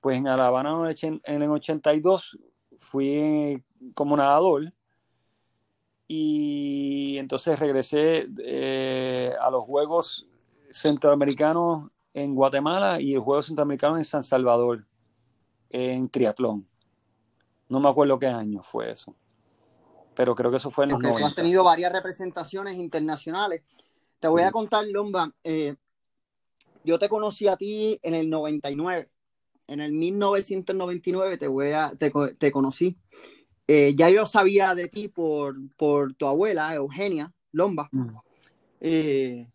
[0.00, 2.38] pues en La Habana en el 82
[2.76, 3.62] fui
[3.94, 4.72] como nadador
[6.08, 10.26] y entonces regresé eh, a los Juegos
[10.70, 14.84] Centroamericanos en Guatemala y los Juegos Centroamericanos en San Salvador,
[15.70, 16.66] en triatlón.
[17.68, 19.14] No me acuerdo qué año fue eso,
[20.14, 23.62] pero creo que eso fue en los Porque has tenido varias representaciones internacionales.
[24.20, 25.74] Te voy a contar, Lomba, eh,
[26.84, 29.10] yo te conocí a ti en el 99.
[29.68, 32.98] En el 1999 te, voy a, te, te conocí.
[33.66, 37.88] Eh, ya yo sabía de ti por, por tu abuela, Eugenia Lomba.
[38.80, 39.48] Eh,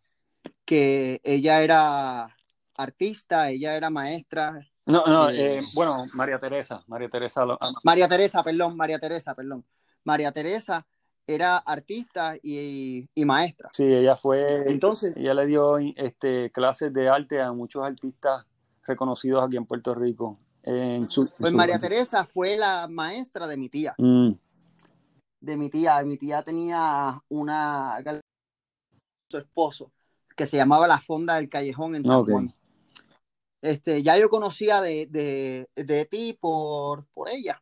[0.63, 2.35] que ella era
[2.75, 4.59] artista, ella era maestra.
[4.85, 7.45] No, no, eh, bueno, María Teresa, María Teresa.
[7.83, 9.65] María Teresa, perdón, María Teresa, perdón.
[10.03, 10.85] María Teresa
[11.25, 13.69] era artista y, maestra.
[13.73, 18.45] Sí, ella fue, entonces, ella le dio este, clases de arte a muchos artistas
[18.83, 20.39] reconocidos aquí en Puerto Rico.
[20.63, 23.93] En su, pues María Teresa fue la maestra de mi tía.
[23.97, 24.31] Mm.
[25.39, 26.01] De mi tía.
[26.03, 28.01] Mi tía tenía una
[29.29, 29.91] su esposo
[30.35, 32.53] que se llamaba La Fonda del Callejón en San Juan.
[33.61, 35.67] Este, ya yo conocía de,
[36.09, 37.61] ti por, por ella.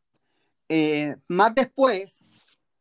[0.70, 2.22] Eh, más después,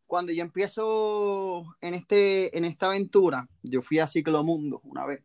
[0.07, 5.23] cuando yo empiezo en, este, en esta aventura, yo fui a Ciclomundo una vez.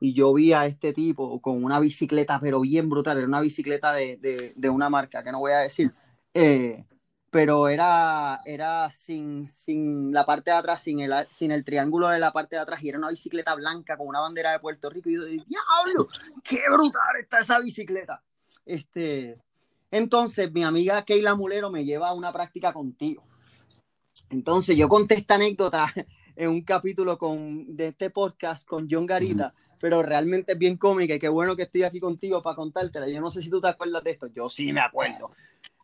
[0.00, 3.92] Y yo vi a este tipo con una bicicleta, pero bien brutal, era una bicicleta
[3.92, 5.90] de, una marca que no voy a decir,
[6.34, 6.84] eh,
[7.30, 12.20] pero era, era sin, sin la parte de atrás, sin el, sin el triángulo de
[12.20, 15.10] la parte de atrás, y era una bicicleta blanca con una bandera de Puerto Rico,
[15.10, 16.06] y yo dije, diablo,
[16.44, 18.22] qué brutal está esa bicicleta.
[18.64, 19.38] Este,
[19.90, 23.22] entonces, mi amiga Keila Mulero me lleva a una práctica contigo.
[24.30, 25.92] Entonces, yo conté esta anécdota
[26.36, 31.14] en un capítulo con, de este podcast con John Garita, pero realmente es bien cómica
[31.14, 33.08] y qué bueno que estoy aquí contigo para contártela.
[33.08, 35.30] Yo no sé si tú te acuerdas de esto, yo sí me acuerdo.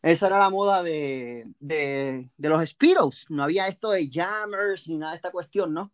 [0.03, 3.25] Esa era la moda de, de, de los Spiros.
[3.31, 5.93] No había esto de jammers ni nada de esta cuestión, ¿no?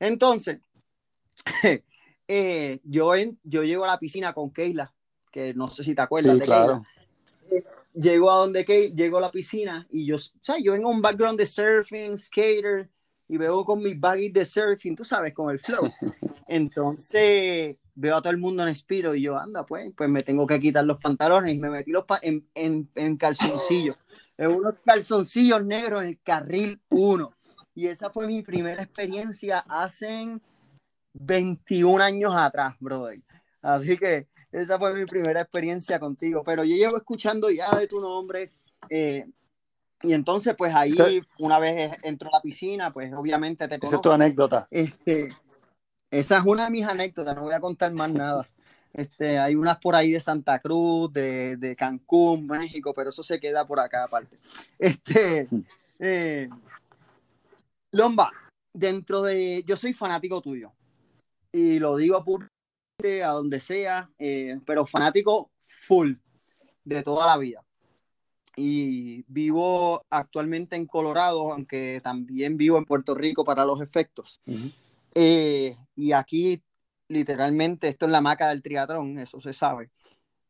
[0.00, 0.58] Entonces,
[2.28, 4.92] eh, yo, en, yo llego a la piscina con Keila,
[5.30, 6.82] que no sé si te acuerdas de claro.
[6.82, 6.93] Keila.
[7.94, 11.00] Llego a donde Keila, llego a la piscina y yo, o sea, yo vengo un
[11.00, 12.90] background de surfing, skater,
[13.28, 15.90] y veo con mis baggies de surfing, tú sabes, con el flow.
[16.48, 20.46] Entonces, veo a todo el mundo en Spiro y yo, anda, pues, pues me tengo
[20.46, 23.96] que quitar los pantalones y me metí los en, en, en calzoncillos,
[24.36, 27.32] en unos calzoncillos negros en el carril 1.
[27.76, 30.38] Y esa fue mi primera experiencia hace
[31.14, 33.20] 21 años atrás, brother.
[33.62, 36.42] Así que esa fue mi primera experiencia contigo.
[36.44, 38.52] Pero yo llevo escuchando ya de tu nombre.
[38.88, 39.26] Eh,
[40.02, 40.94] y entonces, pues ahí,
[41.38, 43.86] una vez entro a la piscina, pues obviamente te conozco.
[43.86, 44.68] Esa es tu anécdota.
[44.70, 45.32] Este,
[46.10, 48.48] esa es una de mis anécdotas, no voy a contar más nada.
[48.92, 53.40] Este, hay unas por ahí de Santa Cruz, de, de Cancún, México, pero eso se
[53.40, 54.38] queda por acá aparte.
[54.78, 55.48] Este,
[55.98, 56.48] eh,
[57.90, 58.30] Lomba,
[58.72, 60.70] dentro de, yo soy fanático tuyo
[61.50, 62.53] y lo digo públicamente
[62.98, 66.14] a donde sea, eh, pero fanático full
[66.84, 67.64] de toda la vida.
[68.56, 74.40] Y vivo actualmente en Colorado, aunque también vivo en Puerto Rico para los efectos.
[75.14, 76.62] Eh, y aquí,
[77.08, 79.90] literalmente, esto es la maca del triatlón, eso se sabe.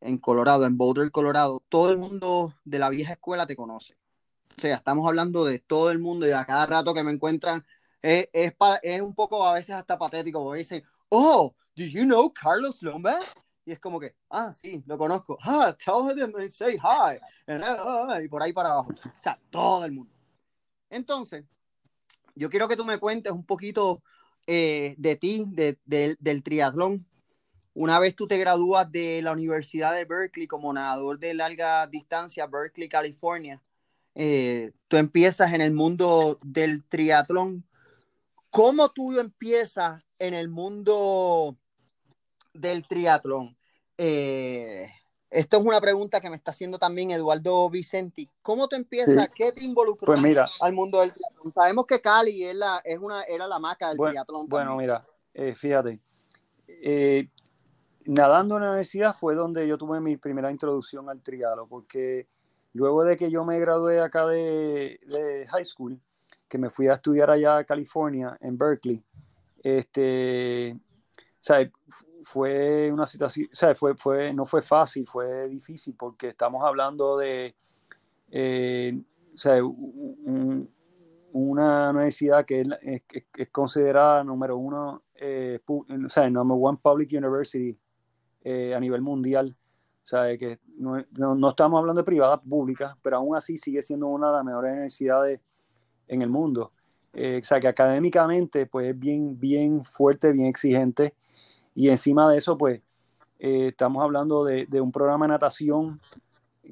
[0.02, 3.96] En Colorado, en Boulder, Colorado, todo el mundo de la vieja escuela te conoce.
[4.56, 7.64] O sea, estamos hablando de todo el mundo y a cada rato que me encuentran
[8.02, 8.52] es, es,
[8.82, 13.18] es un poco a veces hasta patético, porque dicen, oh, do you know Carlos Lomba?
[13.66, 15.38] Y es como que, ah, sí, lo conozco.
[15.42, 17.18] Ah, tell him and say hi.
[17.48, 18.92] Ah, y por ahí para abajo.
[18.92, 20.12] O sea, todo el mundo.
[20.90, 21.44] Entonces,
[22.34, 24.02] yo quiero que tú me cuentes un poquito
[24.46, 25.46] eh, de ti,
[25.86, 27.06] del triatlón.
[27.72, 32.46] Una vez tú te gradúas de la Universidad de Berkeley como nadador de larga distancia,
[32.46, 33.60] Berkeley, California,
[34.14, 37.64] eh, tú empiezas en el mundo del triatlón.
[38.50, 41.56] ¿Cómo tú empiezas en el mundo
[42.52, 43.56] del triatlón?
[43.98, 44.88] Eh,
[45.30, 48.30] esto es una pregunta que me está haciendo también Eduardo Vicenti.
[48.42, 49.28] ¿Cómo te empiezas?
[49.34, 51.52] ¿Qué te involucra pues mira, al mundo del triatlón?
[51.52, 54.48] Sabemos que Cali es, la, es una, era la maca del triatlón.
[54.48, 56.00] Bueno, mira, eh, fíjate.
[56.68, 57.28] Eh,
[58.06, 62.28] nadando en la universidad fue donde yo tuve mi primera introducción al triatlón, porque
[62.72, 66.00] luego de que yo me gradué acá de, de high school,
[66.48, 69.02] que me fui a estudiar allá a California, en Berkeley,
[69.64, 70.78] este,
[72.22, 77.56] fue una situación, fue, fue, no fue fácil, fue difícil porque estamos hablando de
[78.30, 79.02] eh,
[81.32, 87.78] una universidad que es, considerada número uno, eh, o sea, number one public university
[88.42, 89.56] eh, a nivel mundial.
[90.02, 94.08] O sea, que no, no, estamos hablando de privada, pública, pero aún así sigue siendo
[94.08, 95.40] una de las mejores universidades
[96.06, 96.72] en el mundo.
[97.14, 101.14] O sea, que académicamente pues es bien, bien fuerte, bien exigente
[101.74, 102.80] y encima de eso, pues,
[103.38, 106.00] eh, estamos hablando de, un programa de natación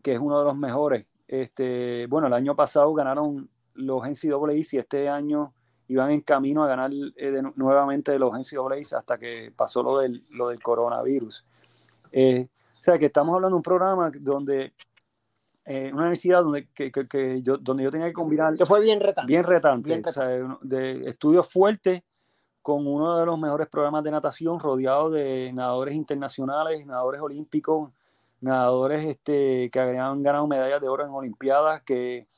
[0.02, 1.06] que es uno de los mejores.
[1.26, 5.52] Este, bueno, el año pasado ganaron los NCAA y este año
[5.88, 10.48] iban en camino a ganar eh, nuevamente los NCAA hasta que pasó lo del, lo
[10.48, 11.44] del coronavirus.
[12.12, 14.72] Eh, o sea, que estamos hablando de un programa donde
[15.66, 18.56] una universidad donde, que, que, yo, donde yo tenía que combinar...
[18.56, 19.32] Que fue bien retante.
[19.32, 20.02] Bien retante.
[20.04, 20.26] O sea,
[20.62, 22.02] de estudios fuertes
[22.62, 27.90] con uno de los mejores programas de natación, rodeado de nadadores internacionales, nadadores olímpicos,
[28.40, 32.28] nadadores este, que habían ganado medallas de oro en Olimpiadas, que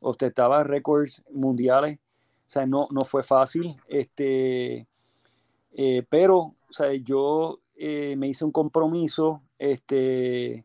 [0.00, 1.98] ostentaba récords mundiales.
[2.46, 3.76] O sea, no, no fue fácil.
[3.88, 4.86] Este,
[5.72, 10.64] eh, pero, o sea, yo eh, me hice un compromiso este,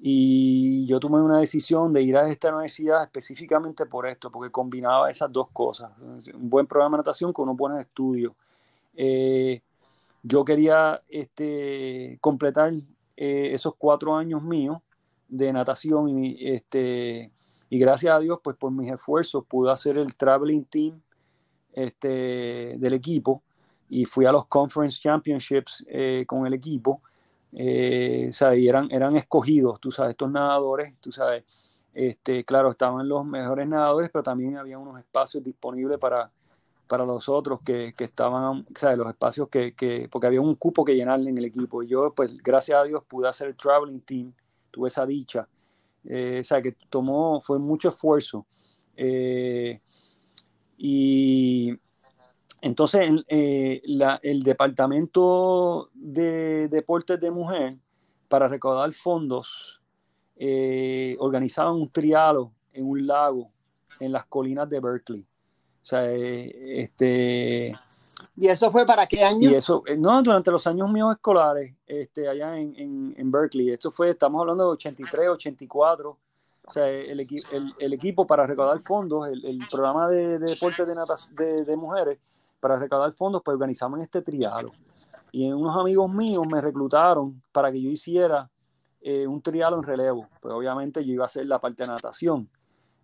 [0.00, 5.10] y yo tomé una decisión de ir a esta universidad específicamente por esto, porque combinaba
[5.10, 8.32] esas dos cosas, un buen programa de natación con unos buenos estudios.
[8.94, 9.60] Eh,
[10.22, 12.72] yo quería este, completar
[13.16, 14.78] eh, esos cuatro años míos
[15.28, 17.32] de natación y, este,
[17.68, 21.00] y gracias a Dios, pues por mis esfuerzos pude hacer el traveling team
[21.72, 23.42] este, del equipo
[23.88, 27.02] y fui a los Conference Championships eh, con el equipo
[27.52, 31.44] eh, y eran, eran escogidos, tú sabes, estos nadadores, tú sabes,
[31.94, 36.30] este, claro, estaban los mejores nadadores, pero también había unos espacios disponibles para,
[36.86, 38.98] para los otros que, que estaban, ¿sabes?
[38.98, 41.82] los espacios que, que, porque había un cupo que llenar en el equipo.
[41.82, 44.32] Y yo, pues, gracias a Dios, pude hacer el traveling team,
[44.70, 45.48] tuve esa dicha.
[46.04, 48.46] Eh, o sea, que tomó, fue mucho esfuerzo.
[48.96, 49.80] Eh,
[50.76, 51.76] y
[52.60, 53.82] entonces, eh,
[54.22, 57.76] el Departamento de Deportes de Mujer,
[58.28, 59.80] para recaudar fondos,
[60.36, 63.50] eh, organizaban un trialo en un lago
[64.00, 65.20] en las colinas de Berkeley.
[65.20, 67.74] O sea, eh, este...
[68.36, 69.50] ¿Y eso fue para qué año?
[69.50, 73.70] Y eso, no, durante los años míos escolares, este, allá en, en, Berkeley.
[73.70, 76.18] Esto fue, estamos hablando de 83, 84.
[76.64, 77.26] O sea, el,
[77.78, 82.18] el, equipo para recaudar fondos, el, programa de, deportes de, de, de mujeres,
[82.60, 84.70] para recaudar fondos, pues organizamos este trialo.
[85.32, 88.50] Y unos amigos míos me reclutaron para que yo hiciera
[89.00, 90.26] eh, un trialo en relevo.
[90.40, 92.48] Pues obviamente yo iba a hacer la parte de natación.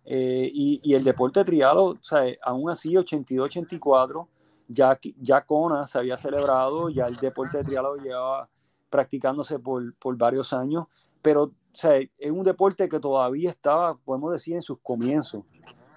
[0.03, 1.99] Eh, y, el deporte de trialo, o
[2.43, 4.27] aún así, 82-84,
[4.67, 5.45] ya, ya
[5.85, 8.49] se había celebrado, ya el deporte de trialo llevaba
[8.89, 10.85] practicándose por, por varios años,
[11.21, 11.51] pero
[11.83, 15.43] o es un deporte que todavía estaba, podemos decir, en sus comienzos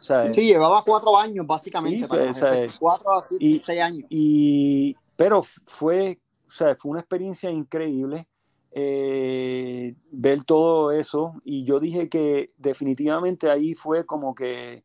[0.00, 2.06] sí, llevaba cuatro años básicamente.
[2.06, 2.40] Pues,
[2.78, 4.04] cuatro a seis años.
[4.08, 8.26] Y, pero fue, sea, fue una experiencia increíble
[8.72, 11.34] eh, ver todo eso.
[11.44, 14.82] Y yo dije que definitivamente ahí fue como que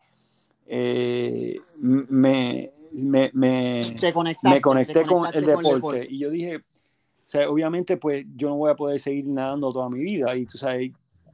[0.66, 6.08] eh, me, me, me, me, conecté con, el, deporte.
[6.10, 6.62] Y yo dije, o
[7.26, 10.36] sea, obviamente, pues yo no voy a poder seguir nadando toda mi vida.
[10.36, 10.92] Y tú sabes,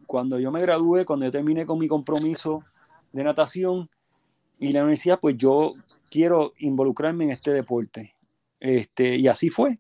[0.07, 2.63] cuando yo me gradué, cuando yo terminé con mi compromiso
[3.12, 3.89] de natación
[4.60, 5.74] y la universidad, pues yo
[6.10, 8.14] quiero involucrarme en este deporte.
[8.60, 9.78] Este, y así fue.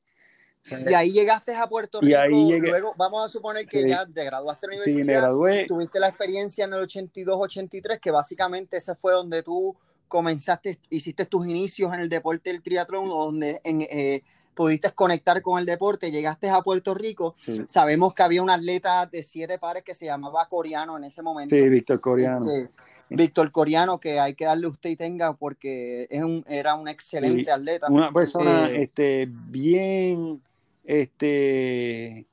[0.87, 2.09] Y ahí llegaste a Puerto Rico.
[2.09, 4.97] Y ahí Luego, vamos a suponer que ya te graduaste en la universidad.
[4.97, 5.65] Sí, me gradué.
[5.67, 9.75] Tuviste la experiencia en el 82-83, que básicamente ese fue donde tú
[10.07, 14.23] comenzaste, hiciste tus inicios en el deporte del triatlón, donde en, eh,
[14.53, 17.35] pudiste conectar con el deporte, llegaste a Puerto Rico.
[17.67, 21.55] Sabemos que había un atleta de siete pares que se llamaba Coreano en ese momento.
[21.55, 22.49] Sí, Víctor Coreano.
[22.51, 22.69] Este,
[23.09, 27.51] Víctor Coriano, que hay que darle usted y tenga porque es un, era un excelente
[27.51, 27.87] atleta.
[27.89, 30.41] Una persona eh, este, bien
[30.83, 32.27] este,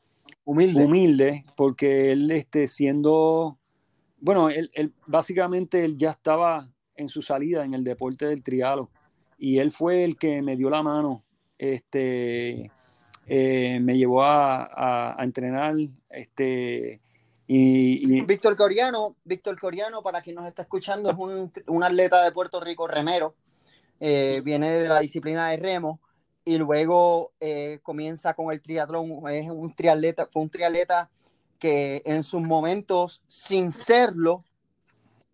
[0.45, 0.85] humilde.
[0.85, 3.59] humilde, porque él este, siendo,
[4.21, 4.71] bueno, él,
[5.07, 8.91] básicamente él ya estaba en su salida en el deporte del trialo
[9.39, 11.23] y él fue el que me dio la mano,
[11.59, 12.71] este,
[13.27, 15.75] eh, me llevó a, a entrenar,
[16.11, 17.01] este,
[17.49, 22.33] y, Víctor Coriano, Víctor Coriano, para quien nos está escuchando, es un, un atleta de
[22.33, 23.35] Puerto Rico, remero,
[24.01, 26.01] eh, viene de la disciplina de remo
[26.45, 29.23] y luego eh, comienza con el triatlón.
[29.31, 31.11] Es un triatleta, fue un triatleta
[31.59, 34.45] que en sus momentos, sin serlo,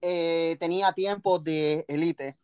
[0.00, 2.36] eh, tenía tiempos de élite.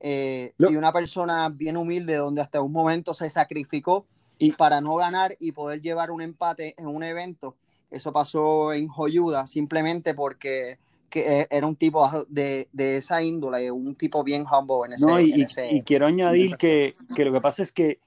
[0.00, 4.04] y una persona bien humilde donde hasta un momento se sacrificó
[4.36, 7.56] y, para no ganar y poder llevar un empate en un evento
[7.92, 10.78] eso pasó en Joyuda simplemente porque
[11.08, 15.06] que e, era un tipo de, de, esa índole, un tipo bien humble en ese,
[15.06, 18.00] no, y, y quiero añadir que, que, lo que pasa es que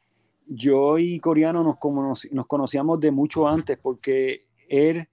[0.48, 1.78] yo y Coreano nos,
[2.32, 5.08] nos conocíamos de mucho antes porque él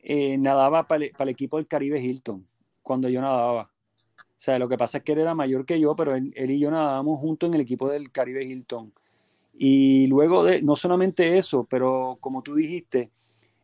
[0.00, 2.46] eh, nadaba para el, equipo del Caribe Hilton
[2.82, 3.70] cuando yo nadaba.
[4.18, 6.50] O sea, lo que pasa es que él era mayor que yo, pero él, él
[6.50, 8.92] y yo nadábamos juntos en el equipo del Caribe Hilton.
[9.54, 13.10] Y luego de, no solamente eso, pero como tú dijiste,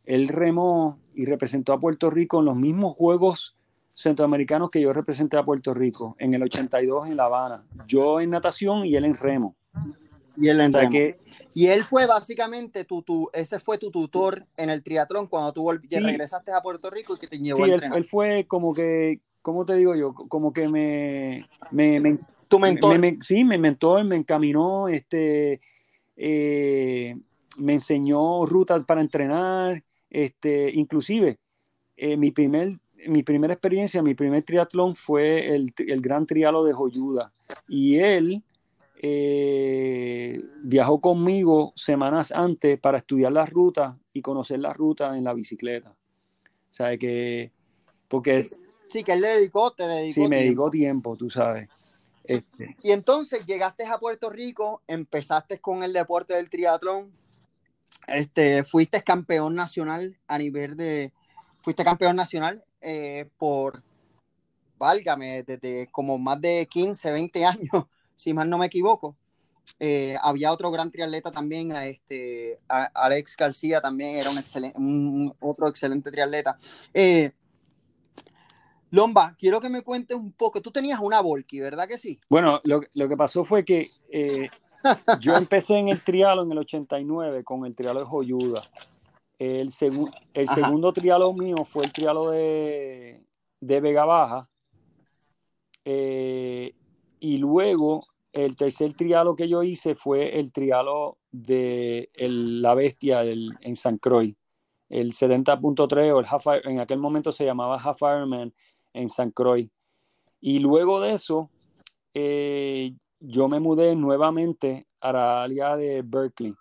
[0.09, 3.57] él remó y representó a Puerto Rico en los mismos Juegos
[3.93, 7.65] Centroamericanos que yo representé a Puerto Rico, en el 82 en La Habana.
[7.87, 9.55] Yo en natación y él en remo.
[10.37, 10.97] Y él en remo.
[11.53, 15.71] y él fue básicamente tu, tu, ese fue tu tutor en el triatlón cuando tú
[15.71, 19.67] regresaste a Puerto Rico y que te llevó sí, él, él, fue como que ¿cómo
[19.67, 20.15] te digo yo?
[20.15, 21.45] Como que me...
[21.71, 22.99] me, tu mentor.
[23.21, 25.61] sí, me mentor, me encaminó, este,
[26.17, 27.17] eh,
[27.59, 31.39] me enseñó rutas para entrenar, este, inclusive
[31.97, 36.73] eh, mi, primer, mi primera experiencia, mi primer triatlón fue el, el Gran Trialo de
[36.73, 37.33] Joyuda
[37.69, 38.43] y él
[39.01, 45.35] eh, viajó conmigo semanas antes para estudiar la ruta y conocer la ruta en la
[45.35, 45.91] bicicleta.
[45.91, 47.53] O sea, que,
[48.09, 48.43] porque...
[48.43, 51.69] Sí, que él le dedicó, te dedicó Sí, me dedicó tiempo, tú sabes.
[52.25, 52.77] Este.
[52.83, 57.13] Y entonces llegaste a Puerto Rico, empezaste con el deporte del triatlón,
[58.09, 61.13] este, fuiste campeón nacional a nivel de,
[61.61, 63.83] fuiste campeón nacional eh, por,
[64.79, 67.85] válgame, desde como más de 15, 20 años
[68.15, 69.17] si mal no me equivoco.
[69.79, 74.79] Eh, había otro gran triatleta también, este, Alex García también era un, excelente,
[75.41, 76.57] otro excelente triatleta.
[76.95, 77.33] Eh,
[78.91, 80.63] Lomba, quiero que me cuentes un poco.
[80.63, 82.19] Tú tenías una Volky, ¿verdad que sí?
[82.29, 84.49] Bueno, lo, que pasó fue que eh,
[85.21, 88.63] yo empecé en el trialo en el 89 con el trialo de Joyuda.
[89.39, 89.73] El,
[90.35, 93.23] el segundo trialo mío fue el trialo de,
[93.61, 94.49] de Vega Baja.
[95.85, 96.75] Eh,
[97.21, 103.77] y luego el tercer trialo que yo hice fue el trialo de La Bestia en
[103.77, 104.35] San Croix,
[104.89, 108.55] el 70.3 o el half, en aquel momento se llamaba Half Ironman
[108.99, 109.71] en San Croix.
[110.41, 111.51] Y luego de eso,
[112.15, 116.55] eh, yo me mudé nuevamente a la área de Berkeley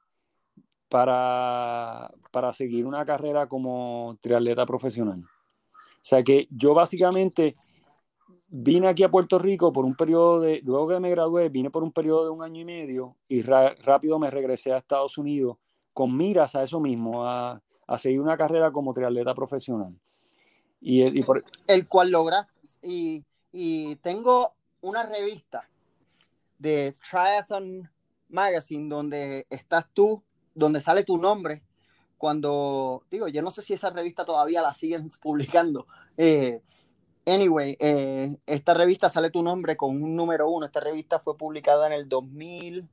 [0.88, 5.20] para, para seguir una carrera como triatleta profesional.
[5.22, 7.56] O sea que yo básicamente
[8.48, 11.84] vine aquí a Puerto Rico por un periodo de, luego que me gradué, vine por
[11.84, 15.58] un periodo de un año y medio y rápido me regresé a Estados Unidos
[15.92, 20.00] con miras a eso mismo, a, a seguir una carrera como triatleta profesional.
[20.80, 21.44] Y, y por...
[21.68, 22.52] El cual lograste.
[22.82, 25.68] Y, y tengo una revista
[26.60, 27.90] de Triathlon
[28.30, 30.24] Magazine donde estás tú,
[30.54, 31.64] donde sale tu nombre.
[32.18, 35.88] Cuando, digo, yo no sé si esa revista todavía la siguen publicando.
[36.18, 36.62] Eh,
[37.28, 40.66] Anyway, eh, esta revista sale tu nombre con un número uno.
[40.66, 42.88] Esta revista fue publicada en el 2000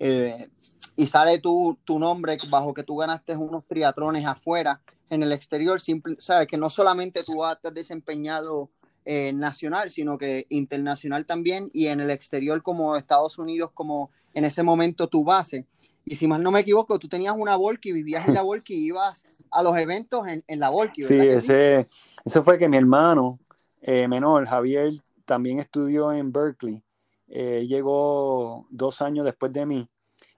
[0.00, 0.48] eh,
[0.96, 5.80] y sale tu, tu, nombre bajo que tú ganaste unos triatrones afuera, en el exterior.
[5.80, 8.70] Simple, sabes que no solamente tú has desempeñado
[9.04, 14.44] eh, nacional, sino que internacional también y en el exterior como Estados Unidos, como en
[14.44, 15.66] ese momento tu base.
[16.04, 18.86] Y si mal no me equivoco, tú tenías una Volky, vivías en la Volky y
[18.86, 21.02] ibas a los eventos en, en la Volky.
[21.02, 21.84] Sí, ese,
[22.24, 23.38] eso fue que mi hermano
[23.80, 24.92] eh, menor, Javier,
[25.24, 26.82] también estudió en Berkeley.
[27.28, 29.88] Eh, llegó dos años después de mí.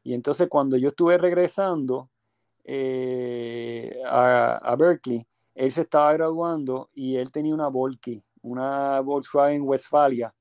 [0.03, 2.09] Y entonces cuando yo estuve regresando
[2.65, 10.35] eh, a, Berkeley, él se estaba graduando y él tenía una Volky, una Volkswagen Westfalia.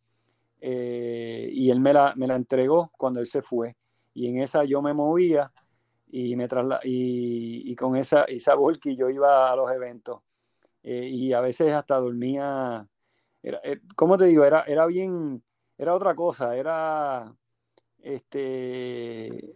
[0.61, 3.75] y él me la, me la entregó cuando él se fue.
[4.13, 5.51] Y en esa yo me movía
[6.11, 6.47] y, me
[6.83, 10.21] y, y, con esa, esa Volky yo iba a los eventos.
[10.83, 12.87] Eh, y a veces hasta dormía,
[13.43, 14.45] era, eh, ¿cómo te digo?
[14.45, 15.43] Era, era bien,
[15.77, 17.33] era otra cosa, era,
[17.99, 19.55] este...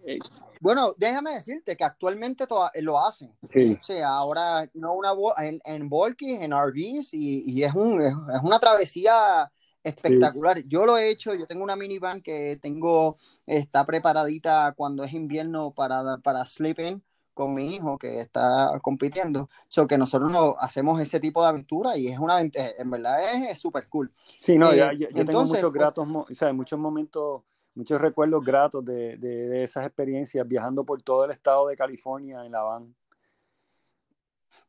[0.64, 2.46] Eh, bueno, déjame decirte que actualmente
[2.82, 3.36] lo hacen.
[3.50, 3.78] Sí.
[3.80, 5.12] O sea, ahora no una
[5.46, 9.52] en, en Volky, en RVs, y, y es, un, es, una travesía
[9.84, 10.64] espectacular.
[10.66, 15.72] Yo lo he hecho, yo tengo una minivan que tengo, está preparadita cuando es invierno
[15.72, 17.04] para, para sleeping
[17.34, 21.98] con mi hijo que está compitiendo, so que nosotros no hacemos ese tipo de aventura
[21.98, 24.12] y es una en verdad es súper cool.
[24.40, 27.42] Sí, no, eh, yo, tengo muchos pues gratos, o sea, muchos momentos,
[27.76, 32.52] muchos recuerdos gratos de, de, esas experiencias viajando por todo el estado de California en
[32.52, 32.96] la van.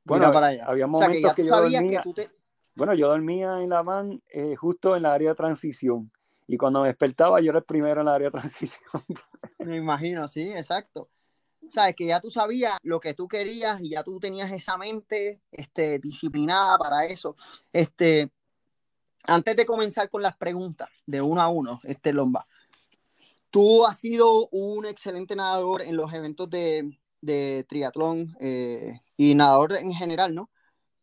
[0.04, 0.64] Bueno, para allá.
[0.66, 2.02] había momentos que, yo dormía,
[2.74, 6.10] bueno, yo dormía en la van eh, justo en la área de transición
[6.46, 8.80] y cuando me despertaba yo era el primero en la área de transición.
[9.58, 11.08] Me imagino, sí, exacto
[11.70, 15.40] sabes que ya tú sabías lo que tú querías y ya tú tenías esa mente
[15.50, 17.36] este, disciplinada para eso.
[17.72, 18.30] Este,
[19.24, 22.46] antes de comenzar con las preguntas de uno a uno, este Lomba,
[23.54, 29.76] tú has sido un excelente nadador en los eventos de, de triatlón eh, y nadador
[29.76, 30.50] en general, ¿no?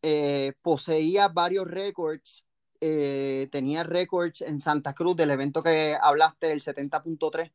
[0.02, 2.44] Eh, poseía varios récords,
[2.78, 7.52] eh, tenía récords en Santa Cruz del evento que hablaste, el 70.3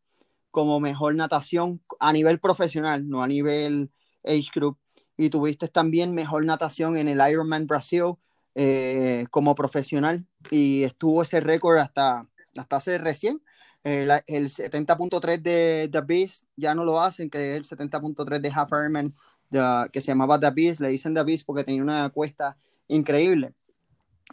[0.50, 3.91] como mejor natación a nivel profesional, no a nivel
[4.24, 4.80] age group.
[5.16, 8.16] Y tuviste también mejor natación en el Ironman Brasil
[8.56, 13.43] eh, como profesional y estuvo ese récord hasta, hasta hace recién.
[13.84, 19.91] El 70.3 de The Beast ya no lo hacen, que es el 70.3 de Half
[19.91, 22.57] que se llamaba The Beast, le dicen The Beast porque tenía una cuesta
[22.88, 23.53] increíble.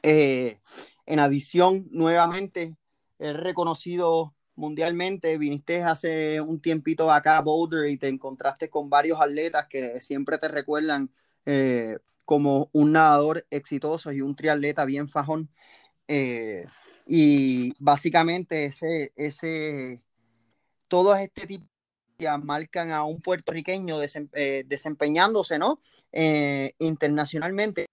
[0.02, 0.58] Eh,
[1.06, 2.76] En adición, nuevamente,
[3.18, 5.38] es reconocido mundialmente.
[5.38, 10.38] Viniste hace un tiempito acá a Boulder y te encontraste con varios atletas que siempre
[10.38, 11.10] te recuerdan
[11.46, 15.50] eh, como un nadador exitoso y un triatleta bien fajón.
[16.08, 16.64] Eh,
[17.06, 20.02] y básicamente ese, ese,
[20.88, 21.66] todo este tipo
[22.42, 25.80] marcan a un puertorriqueño eh, desempeñándose, ¿no?
[26.78, 27.86] internacionalmente.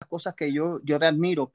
[0.00, 1.52] Las cosas que yo, yo te admiro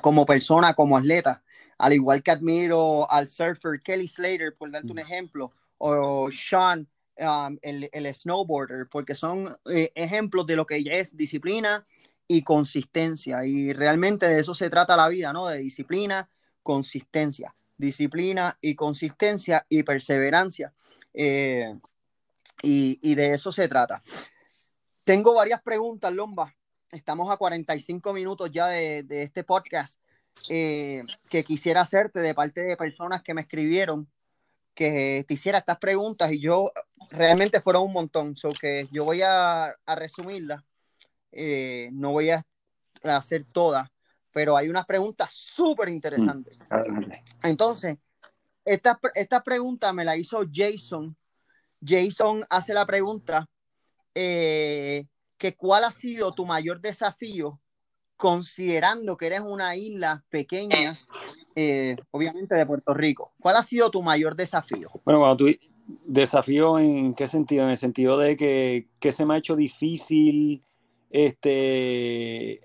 [0.00, 1.42] como persona, como atleta
[1.80, 6.86] al igual que admiro al surfer Kelly Slater, por darte un ejemplo, o Sean,
[7.16, 11.86] um, el, el, snowboarder, porque son eh, ejemplos de lo que es disciplina
[12.32, 13.44] y consistencia.
[13.44, 15.48] Y realmente de eso se trata la vida, ¿no?
[15.48, 16.30] De disciplina,
[16.62, 17.56] consistencia.
[17.76, 20.72] Disciplina y consistencia y perseverancia.
[21.12, 21.74] Eh,
[22.62, 24.00] y, y, de eso se trata.
[25.02, 26.54] Tengo varias preguntas, Lomba.
[26.92, 30.00] Estamos a 45 minutos ya de, de este podcast.
[30.48, 34.08] Eh, que quisiera hacerte de parte de personas que me escribieron
[34.72, 36.70] que te hiciera estas preguntas y yo
[37.10, 40.62] realmente fueron un montón, so que yo voy a, a resumirlas,
[41.32, 42.44] eh, no voy a
[43.04, 43.88] hacer todas,
[44.32, 46.58] pero hay unas preguntas súper interesantes.
[46.70, 47.12] Mm,
[47.42, 47.98] Entonces,
[48.64, 51.16] esta, esta pregunta me la hizo Jason.
[51.84, 53.46] Jason hace la pregunta
[54.14, 55.06] eh,
[55.38, 57.60] que cuál ha sido tu mayor desafío
[58.20, 60.98] considerando que eres una isla pequeña,
[61.56, 64.90] eh, obviamente de Puerto Rico, ¿cuál ha sido tu mayor desafío?
[65.06, 65.46] Bueno, cuando tú
[66.06, 67.64] desafío en qué sentido?
[67.64, 70.62] En el sentido de que, se me ha hecho difícil,
[71.10, 72.60] este,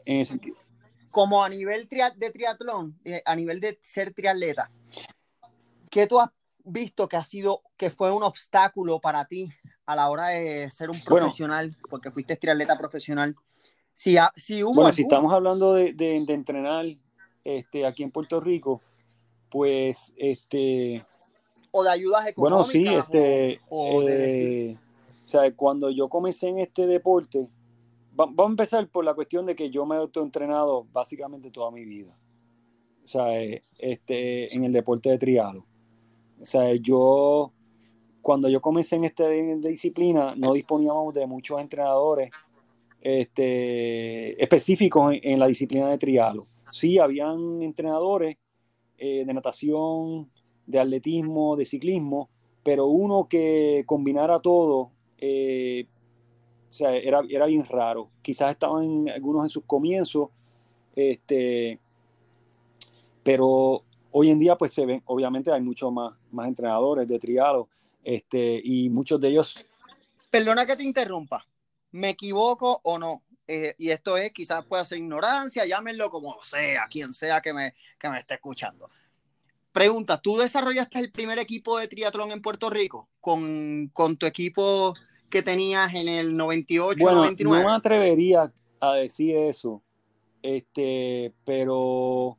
[1.09, 4.71] como a nivel de triatlón, eh, a nivel de ser triatleta,
[5.89, 6.29] ¿qué tú has
[6.63, 9.49] visto que ha sido, que fue un obstáculo para ti
[9.85, 13.35] a la hora de ser un profesional, porque fuiste triatleta profesional?
[13.93, 16.85] Si, si bueno, si estamos hablando de, de, entrenar
[17.43, 18.81] este, aquí en Puerto Rico,
[19.49, 21.05] pues este...
[21.71, 22.73] O de ayudas económicas.
[22.73, 23.61] Bueno, sí, este...
[23.69, 24.77] O, eh,
[25.23, 27.47] o sea, cuando yo comencé en este deporte,
[28.15, 31.85] vamos a empezar por la cuestión de que yo me he autoentrenado básicamente toda mi
[31.85, 32.15] vida.
[33.03, 35.65] O sea, eh, este, en el deporte de trialo.
[36.41, 37.51] O sea, yo,
[38.21, 42.31] cuando yo comencé en esta disciplina, no disponíamos de muchos entrenadores
[43.01, 46.47] este, específicos en, la disciplina de trialo.
[46.71, 48.37] Sí, habían entrenadores
[48.97, 50.31] eh, de natación,
[50.65, 52.29] de atletismo, de ciclismo,
[52.63, 55.85] pero uno que combinara todo, eh,
[56.77, 58.09] sea, era, era, bien raro.
[58.21, 60.29] Quizás estaban algunos en sus comienzos,
[60.95, 61.79] este,
[63.23, 67.67] pero hoy en día pues se ven, obviamente hay muchos más, más entrenadores de trialo,
[68.03, 69.65] este, y muchos de ellos...
[70.29, 71.45] Perdona que te interrumpa
[71.95, 73.23] me equivoco o no.
[73.47, 77.73] Eh, y esto es, quizás pueda ser ignorancia, llámenlo como sea, quien sea que me,
[77.97, 78.89] que me esté escuchando.
[79.71, 84.93] Pregunta, ¿tú desarrollaste el primer equipo de triatlón en Puerto Rico con, con tu equipo
[85.35, 87.61] que tenías en el 98, bueno, 99?
[87.61, 89.81] No me atrevería a decir eso,
[90.41, 92.37] este, pero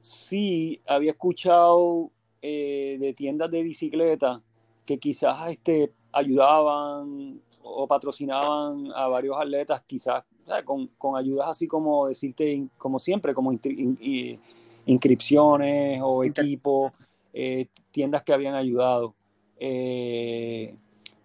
[0.00, 4.40] sí había escuchado eh, de tiendas de bicicleta
[4.86, 10.24] que quizás este, ayudaban o patrocinaban a varios atletas, quizás
[10.64, 13.52] con, con, ayudas así como decirte, como siempre, como
[14.86, 16.92] inscripciones o equipos,
[17.34, 19.14] eh, tiendas que habían ayudado.
[19.60, 20.74] Eh,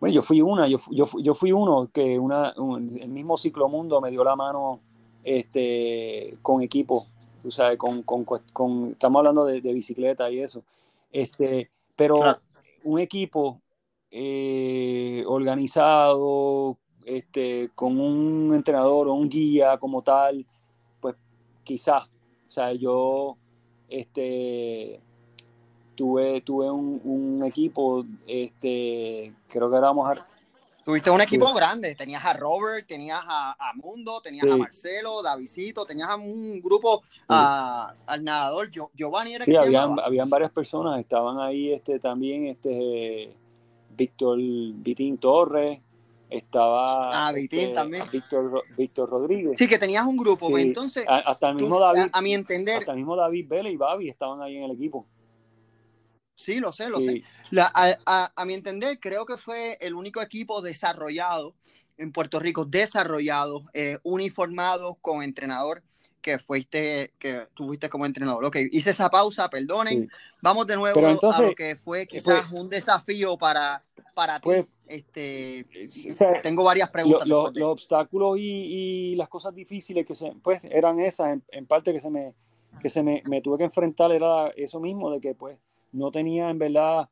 [0.03, 4.01] bueno, yo fui una, yo, yo, yo fui uno que una, el mismo Ciclo Mundo
[4.01, 4.81] me dio la mano
[5.23, 7.07] este, con equipo,
[7.47, 10.61] sea, con, con, con, estamos hablando de, bicicleta y eso.
[11.09, 12.19] Este, pero
[12.83, 13.61] un equipo
[14.11, 20.45] eh, organizado, este, con un entrenador o un guía como tal,
[20.99, 21.15] pues
[21.63, 22.09] quizás,
[22.45, 23.37] o sea, yo
[23.87, 24.99] este,
[25.95, 30.17] tuve, tuve un, equipo, este, creo que éramos...
[30.17, 30.27] A...
[30.83, 36.09] Tuviste un equipo grande, tenías a Robert, tenías a, Mundo, tenías a Marcelo, Davidito, tenías
[36.09, 39.35] a un grupo, al nadador Giovanni.
[39.35, 43.33] Era sí, habían, habían varias personas, estaban ahí este, también, este,
[43.95, 45.79] Víctor Vitín Torres,
[46.29, 48.03] estaba ah, Vitín este, también.
[48.11, 49.57] Víctor, Víctor Rodríguez.
[49.57, 52.91] Sí, que tenías un grupo, pues, entonces hasta el mismo David, a, mi entender, hasta
[52.91, 55.05] el mismo David Vélez y Babi estaban ahí en el equipo.
[56.35, 57.23] Sí, lo sé, lo sé.
[57.55, 61.53] a, mi entender, creo que fue el único equipo desarrollado
[61.97, 65.83] en Puerto Rico, desarrollado, eh, uniformado con entrenador
[66.21, 68.45] que fuiste, que tuviste como entrenador.
[68.45, 70.09] Ok, hice esa pausa, perdonen.
[70.41, 73.83] Vamos de nuevo a lo que fue quizás un desafío para,
[74.15, 75.65] para ti, pues, este,
[76.41, 77.27] tengo varias preguntas.
[77.27, 82.09] los obstáculos y, las cosas difíciles que se, pues, eran esas, en, parte que se
[82.09, 82.33] me,
[82.81, 85.57] que se me, tuve que enfrentar era eso mismo, de que pues
[85.93, 87.09] no tenía en verdad...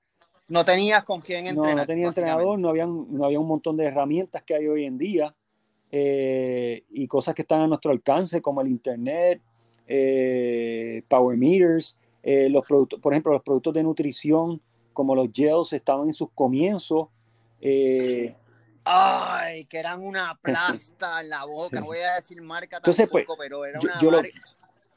[0.47, 1.77] No tenías con quién entrenar.
[1.77, 4.97] No, tenía entrenador, no había, no había un montón de herramientas que hay hoy en
[4.97, 5.33] día
[5.91, 9.41] eh, y cosas que están a nuestro alcance, como el Internet,
[9.87, 14.61] eh, Power Meters, eh, los productos, por ejemplo, los productos de nutrición
[14.93, 17.07] como los gels estaban en sus comienzos.
[17.59, 18.35] Eh,
[18.83, 23.65] Ay, que eran una plasta en la boca, voy a decir marca Entonces, pues, pero
[23.65, 24.21] era una,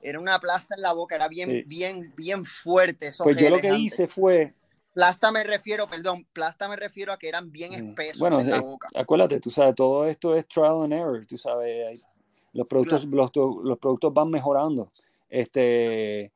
[0.05, 3.11] era una plasta en la boca, era bien, bien, bien fuerte.
[3.23, 4.53] pues yo lo que hice fue...
[4.93, 8.61] Plasta me refiero, perdón, plasta me refiero a que eran bien espesos bueno, en la
[8.61, 8.87] boca.
[8.95, 12.07] Acuérdate, tú sabes, todo esto es trial and error, tú sabes,
[12.53, 13.31] los productos, los,
[13.65, 14.93] los productos van mejorando.
[15.29, 16.31] Este,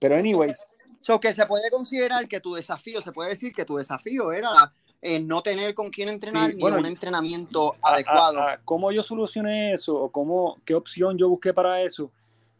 [0.00, 0.58] pero anyways.
[1.00, 4.72] So que se puede considerar que tu desafío, se puede decir que tu desafío era
[5.00, 8.40] eh, no tener con quién entrenar ni un entrenamiento adecuado.
[8.64, 12.10] ¿Cómo yo solucioné eso o cómo, qué opción yo busqué para eso?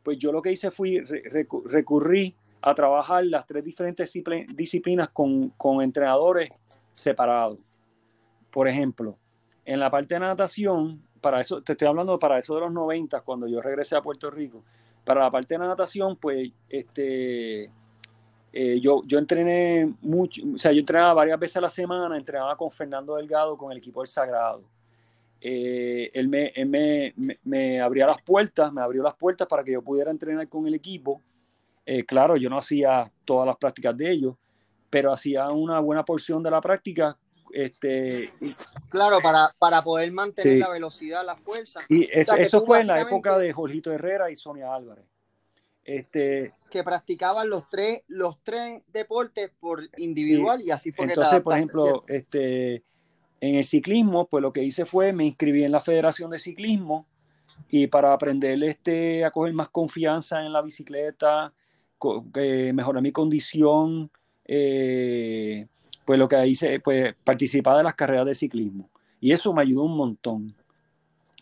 [0.03, 1.05] Pues yo lo que hice fue
[1.65, 4.13] recurrí a trabajar las tres diferentes
[4.55, 6.49] disciplinas con, con entrenadores
[6.93, 7.59] separados.
[8.51, 9.17] Por ejemplo,
[9.65, 13.21] en la parte de natación, para eso, te estoy hablando para eso de los 90,
[13.23, 14.65] cuando yo regresé a Puerto Rico,
[15.05, 17.71] para la parte de la natación, pues este,
[18.53, 22.57] eh, yo, yo entrené mucho, o sea, yo entrenaba varias veces a la semana, entrenaba
[22.57, 24.63] con Fernando Delgado, con el equipo del Sagrado.
[25.45, 27.15] Eh, él, me, me,
[27.45, 30.75] me, abría las puertas, me abrió las puertas para que yo pudiera entrenar con el
[30.75, 31.21] equipo.
[31.85, 34.37] Eh, claro, yo no hacía todas las prácticas de ellos,
[34.89, 37.19] pero hacía una buena porción de la práctica
[37.53, 38.33] este,
[38.89, 41.81] claro, para, para poder mantener la velocidad, la fuerza.
[41.89, 45.05] Y eso, fue en la época de Jorgito Herrera y Sonia Álvarez.
[45.85, 51.57] Este, que practicaban los tres, los tres deportes por individual y así fue Entonces, por
[51.57, 52.85] ejemplo, este,
[53.43, 57.09] en el ciclismo, pues lo que hice fue me inscribí en la Federación de Ciclismo
[57.69, 61.53] y para aprender este, a coger más confianza en la bicicleta,
[62.37, 64.13] eh, mejorar mi condición,
[64.45, 65.67] eh,
[66.05, 68.89] pues lo que hice, pues participar de las carreras de ciclismo.
[69.21, 70.55] Y eso me ayudó un montón.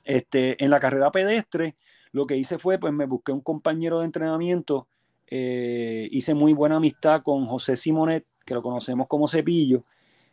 [0.02, 1.76] Este, en la carrera pedestre,
[2.12, 4.88] lo que hice fue, pues me busqué un compañero de entrenamiento,
[5.26, 9.82] eh, hice muy buena amistad con José Simonet, que lo conocemos como Cepillo,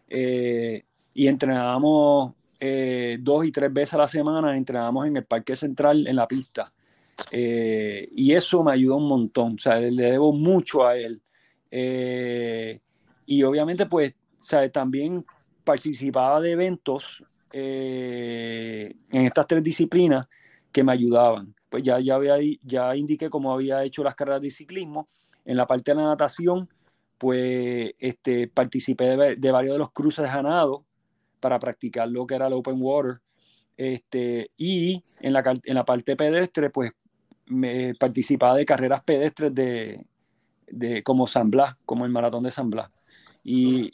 [0.08, 0.84] eh,
[1.18, 6.06] y entrenábamos eh, dos y tres veces a la semana, entrenábamos en el Parque Central,
[6.08, 6.72] en la pista.
[7.32, 11.22] y eso me ayudó un montón, o sea, le debo mucho a él.
[13.26, 14.14] Y obviamente, pues,
[14.72, 15.26] también
[15.64, 20.28] participaba de eventos eh, en estas tres disciplinas
[20.72, 21.54] que me ayudaban.
[21.70, 25.10] Pues ya, ya, había, ya indiqué cómo había hecho las carreras de ciclismo.
[25.44, 26.70] En la parte de la natación,
[27.18, 30.86] pues este, participé de, varios de los cruces de ganado
[31.40, 33.20] para practicar lo que era el open water.
[33.76, 36.92] Este, y en la, en la parte pedestre, pues
[37.46, 40.06] me participaba de carreras pedestres de,
[40.68, 42.90] de como San Blas, como el maratón de San Blas.
[43.44, 43.94] Y,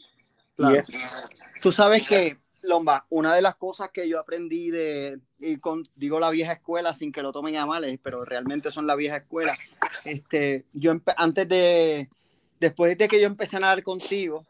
[1.61, 6.19] tú sabes que, Lomba, una de las cosas que yo aprendí de, y con, digo
[6.19, 9.55] la vieja escuela sin que lo tomen a mal, pero realmente son la vieja escuela.
[10.05, 12.09] Este, yo antes de,
[12.59, 14.45] después de que yo empecé a nadar contigo,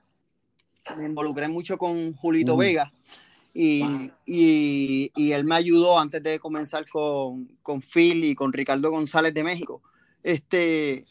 [0.97, 2.91] me involucré mucho con Julito Vega.
[3.55, 8.89] Y, y, y, él me ayudó antes de comenzar con, con Phil y con Ricardo
[8.89, 9.83] González de México.
[10.23, 11.05] Este,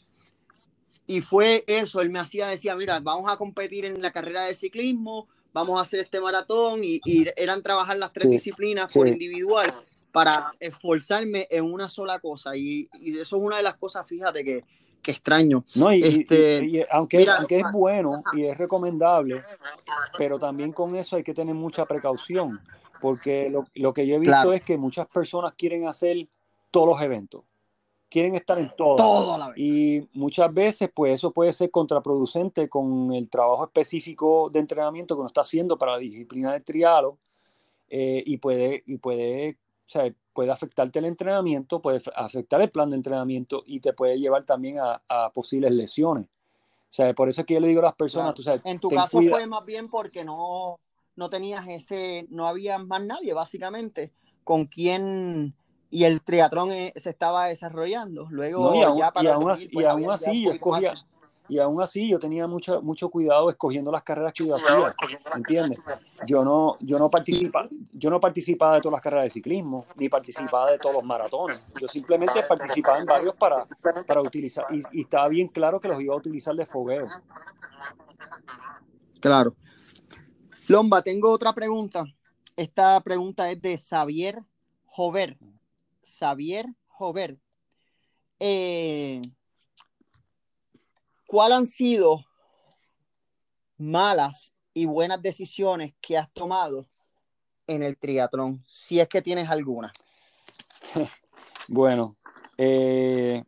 [1.07, 4.55] y fue eso, él me hacía, decía, mira, vamos a competir en la carrera de
[4.55, 7.01] ciclismo, vamos a hacer este maratón y,
[7.37, 9.73] eran trabajar las tres disciplinas por individual
[10.11, 12.57] para esforzarme en una sola cosa.
[12.57, 14.65] Y, eso es una de las cosas, fíjate, que,
[15.03, 15.65] que extraño.
[15.75, 19.43] No, y, este, aunque, aunque es bueno y es recomendable,
[20.17, 22.61] pero también con eso hay que tener mucha precaución,
[23.01, 26.29] porque lo, lo que yo he visto es que muchas personas quieren hacer
[26.71, 27.43] todos los eventos
[28.13, 29.53] quieren estar en todo.
[29.57, 35.21] y muchas veces, pues eso puede ser contraproducente con el trabajo específico de entrenamiento que
[35.21, 37.17] uno está haciendo para la disciplina del trialo
[37.89, 39.57] eh, y puede, y puede,
[39.93, 44.45] sea, puede afectarte el entrenamiento, puede afectar el plan de entrenamiento y te puede llevar
[44.45, 46.27] también a, posibles lesiones.
[46.27, 48.79] O sea, por eso es que yo le digo a las personas, tú sabes, en
[48.79, 50.79] tu caso fue más bien porque no,
[51.17, 54.13] no tenías ese, no había más nadie básicamente
[54.45, 55.55] con quien
[55.91, 58.27] y el triatlón eh, se estaba desarrollando.
[58.31, 60.95] Luego, y aún, ya para y aún así, y aún así yo escogía,
[61.53, 64.95] y aún así yo tenía mucho, mucho cuidado escogiendo las carreras que yo hacía,
[65.37, 65.81] ¿entiendes?
[66.27, 70.09] Yo no, yo no participaba, yo no participaba de todas las carreras de ciclismo, ni
[70.09, 71.63] participaba de todos los maratones.
[71.79, 73.67] Yo simplemente participaba en varios para,
[74.07, 77.07] para utilizar, y, y estaba bien claro que los iba a utilizar de fogueo.
[79.21, 79.55] Claro.
[80.69, 82.05] Lomba, tengo otra pregunta.
[82.57, 84.43] Esta pregunta es de Xavier
[84.87, 85.37] Jover.
[86.03, 87.39] Xavier Jover.
[88.41, 89.21] Eh,
[91.33, 92.27] ¿Cuáles han sido
[93.79, 96.87] malas y buenas decisiones que has tomado
[97.67, 98.63] en el triatlón?
[98.67, 99.91] Si es que tienes alguna.
[101.69, 102.15] Bueno,
[102.59, 103.45] eh,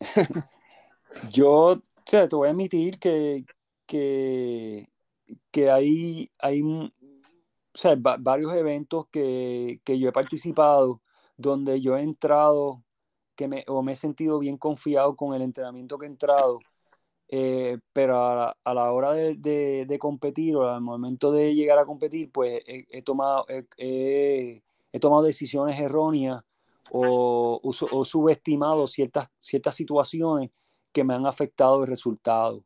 [1.32, 3.44] yo te voy a admitir que,
[3.86, 4.86] que,
[5.68, 6.62] hay, hay
[8.20, 11.02] varios eventos que, yo he participado
[11.36, 12.84] donde yo he entrado
[13.34, 16.60] que me, o me he sentido bien confiado con el entrenamiento que he entrado,
[17.32, 22.60] eh, pero a la, hora de, competir o al momento de llegar a competir, pues
[22.66, 23.46] he, tomado,
[23.78, 24.60] he,
[25.00, 26.42] tomado decisiones erróneas
[26.90, 30.50] o, o, subestimado ciertas, ciertas situaciones
[30.92, 32.64] que me han afectado el resultado.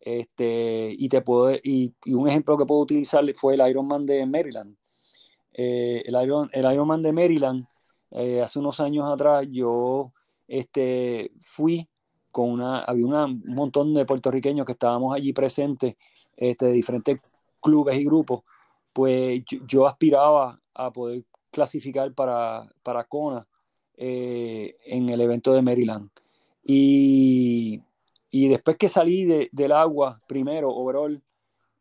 [0.00, 4.76] Este, y, te puedo, y, un ejemplo que puedo utilizar fue el Ironman de Maryland.
[5.52, 7.66] Eh, el, Iron, el Ironman de Maryland,
[8.10, 10.12] eh, hace unos años atrás, yo
[10.48, 11.86] este, fui
[12.32, 15.96] con una, había un montón de puertorriqueños que estábamos allí presentes,
[16.36, 17.20] este, de diferentes
[17.60, 18.42] clubes y grupos,
[18.92, 23.46] pues yo, aspiraba a poder clasificar para, para Kona
[23.96, 26.10] eh, en el evento de Maryland.
[26.64, 27.80] Y,
[28.30, 31.22] y después que salí de, del agua, primero, overall,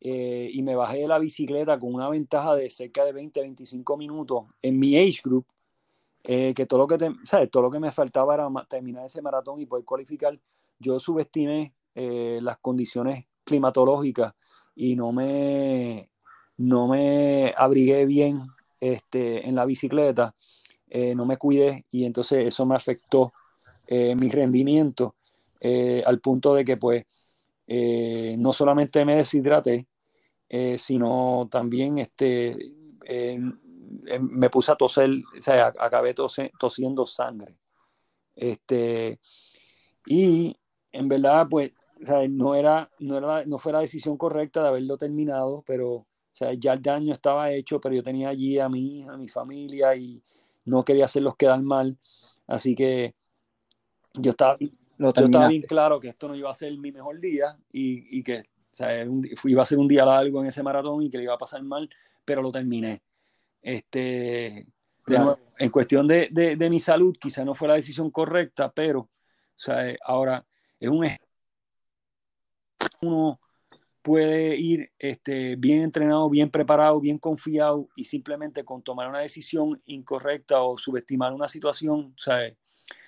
[0.04, 3.98] eh, y me bajé de la bicicleta con una ventaja de cerca de 20, 25
[3.98, 5.46] minutos en mi age group,
[6.24, 6.98] eh, que todo lo que,
[7.52, 10.40] todo lo que me faltaba era terminar ese maratón y poder cualificar,
[10.80, 14.34] yo subestimé eh, las condiciones climatológicas
[14.76, 16.12] y no me,
[16.58, 18.42] no me abrigué bien
[18.80, 20.34] este, en la bicicleta,
[21.16, 23.32] no me cuidé y entonces eso me afectó
[23.90, 25.16] mi rendimiento
[25.64, 27.06] eh, al punto de que pues
[27.68, 29.88] eh, no solamente me deshidraté,
[30.50, 32.58] eh, sino también este,
[34.20, 37.58] me puse a toser, o sea, acabé tosiendo sangre.
[38.36, 39.20] Este,
[40.06, 40.56] y
[40.92, 41.72] en verdad, pues,
[42.30, 46.08] no, era, no, era, no fue la decisión correcta de haberlo terminado, pero
[46.58, 50.24] ya el daño estaba hecho, pero yo tenía allí a mi a mi familia y
[50.66, 51.98] no quería hacerlos quedar mal.
[52.48, 53.14] Así que
[54.16, 57.58] yo estaba, yo estaba bien claro que esto no iba a ser mi mejor día
[57.72, 59.06] y, y que o sea,
[59.44, 61.62] iba a ser un día largo en ese maratón y que le iba a pasar
[61.62, 61.90] mal,
[62.24, 63.02] pero lo terminé.
[63.62, 64.68] Este,
[65.60, 69.10] en cuestión de, de, de, mi salud, quizá no fue la decisión correcta, pero o
[69.56, 70.46] sea, eh, ahora
[70.80, 71.08] es un
[73.02, 73.40] uno
[74.02, 79.80] puede ir este, bien entrenado, bien preparado, bien confiado y simplemente con tomar una decisión
[79.86, 82.52] incorrecta o subestimar una situación, sea,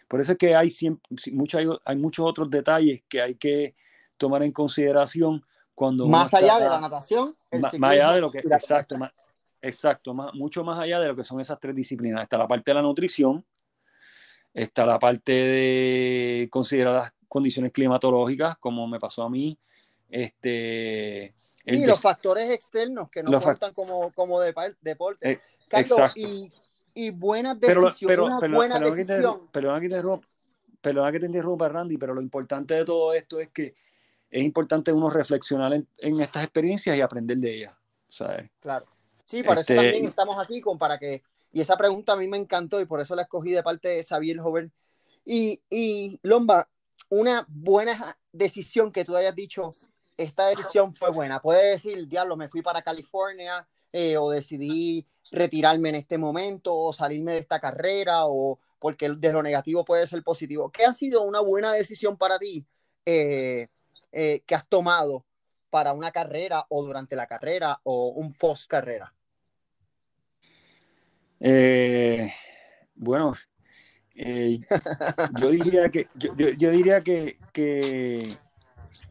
[0.08, 0.70] por eso es que hay,
[1.86, 3.76] hay, muchos otros detalles que hay que
[4.18, 5.42] tomar en consideración
[5.74, 6.06] cuando...
[6.08, 8.40] Más allá de la natación, más, allá de lo que...
[8.40, 8.96] Exacto,
[9.64, 12.24] exacto mucho más allá de lo que son esas tres disciplinas.
[12.24, 13.46] Está la parte de la nutrición,
[14.54, 19.58] está la parte de considerar las condiciones climatológicas, como me pasó a mí.
[20.10, 21.34] Este,
[21.66, 25.32] y los factores externos que no cuentan como, como deporte.
[25.32, 26.52] Eh, Carlos, y
[26.94, 27.96] y buenas decisiones.
[28.02, 29.48] Pero, una pero, buena decisión.
[29.52, 33.76] Perdona que, te que te interrumpa, Randy, pero lo importante de todo esto es que
[34.30, 37.76] es importante uno reflexionar en, en estas experiencias y aprender de ellas.
[38.14, 38.52] ¿sabes?
[38.60, 38.86] Claro.
[39.26, 41.24] Sí, por eso este, también estamos aquí, con, para que.
[41.52, 44.04] Y esa pregunta a mí me encantó y por eso la escogí de parte de
[44.04, 44.74] Xavier Joven.
[45.26, 46.68] Y, y Lomba,
[47.10, 49.70] una buena decisión que tú hayas dicho,
[50.18, 51.40] esta decisión fue buena.
[51.40, 56.94] Puede decir, diablo, me fui para California eh, o decidí retirarme en este momento o
[56.94, 60.70] salirme de esta carrera o porque de lo negativo puede ser positivo.
[60.72, 62.66] ¿Qué ha sido una buena decisión para ti
[63.06, 63.68] eh,
[64.12, 65.26] eh, que has tomado
[65.74, 69.12] para una carrera o durante la carrera o un post carrera?
[71.40, 72.32] Eh,
[72.94, 73.34] bueno,
[74.16, 78.38] yo diría que yo, diría que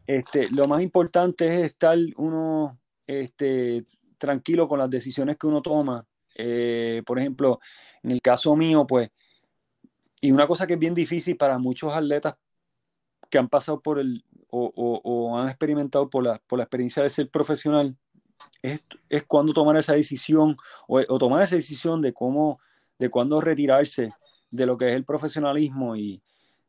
[0.07, 3.85] este, lo más importante es estar uno este,
[4.17, 7.59] tranquilo con las decisiones que uno toma eh, por ejemplo,
[8.01, 9.09] en el caso mío, pues,
[10.21, 12.35] y una cosa que es bien difícil para muchos atletas
[13.29, 14.23] que han pasado por el
[14.55, 17.97] o, han experimentado por la, por la experiencia de ser profesional,
[18.61, 20.55] es, es cuando tomar esa decisión
[20.87, 22.59] o, tomar esa decisión de cómo,
[22.99, 24.09] de cuándo retirarse
[24.51, 26.21] de lo que es el profesionalismo y,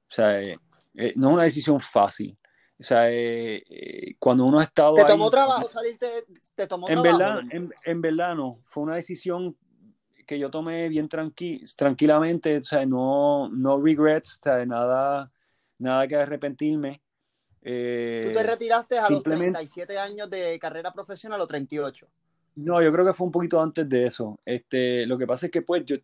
[0.09, 0.59] o sea, eh,
[0.95, 2.39] eh, no es una decisión fácil.
[2.79, 3.09] O sea,
[4.19, 4.97] cuando uno ha estado.
[4.97, 6.07] ¿Te tomó trabajo salirte?
[6.57, 8.59] ¿Te tomó en Verdad, en, en, verdad no.
[8.67, 9.57] Fue una decisión
[10.27, 15.31] que yo tomé bien tranqui tranquilamente, o sea, no, no regrets, o sea, nada,
[15.79, 17.04] nada que arrepentirme.
[17.67, 22.07] Eh, ¿Tú te retiraste a los 37 años de carrera profesional o 38?
[22.57, 24.39] No, yo creo que fue un poquito antes de eso.
[24.45, 25.97] Este, lo que pasa es que pues yo,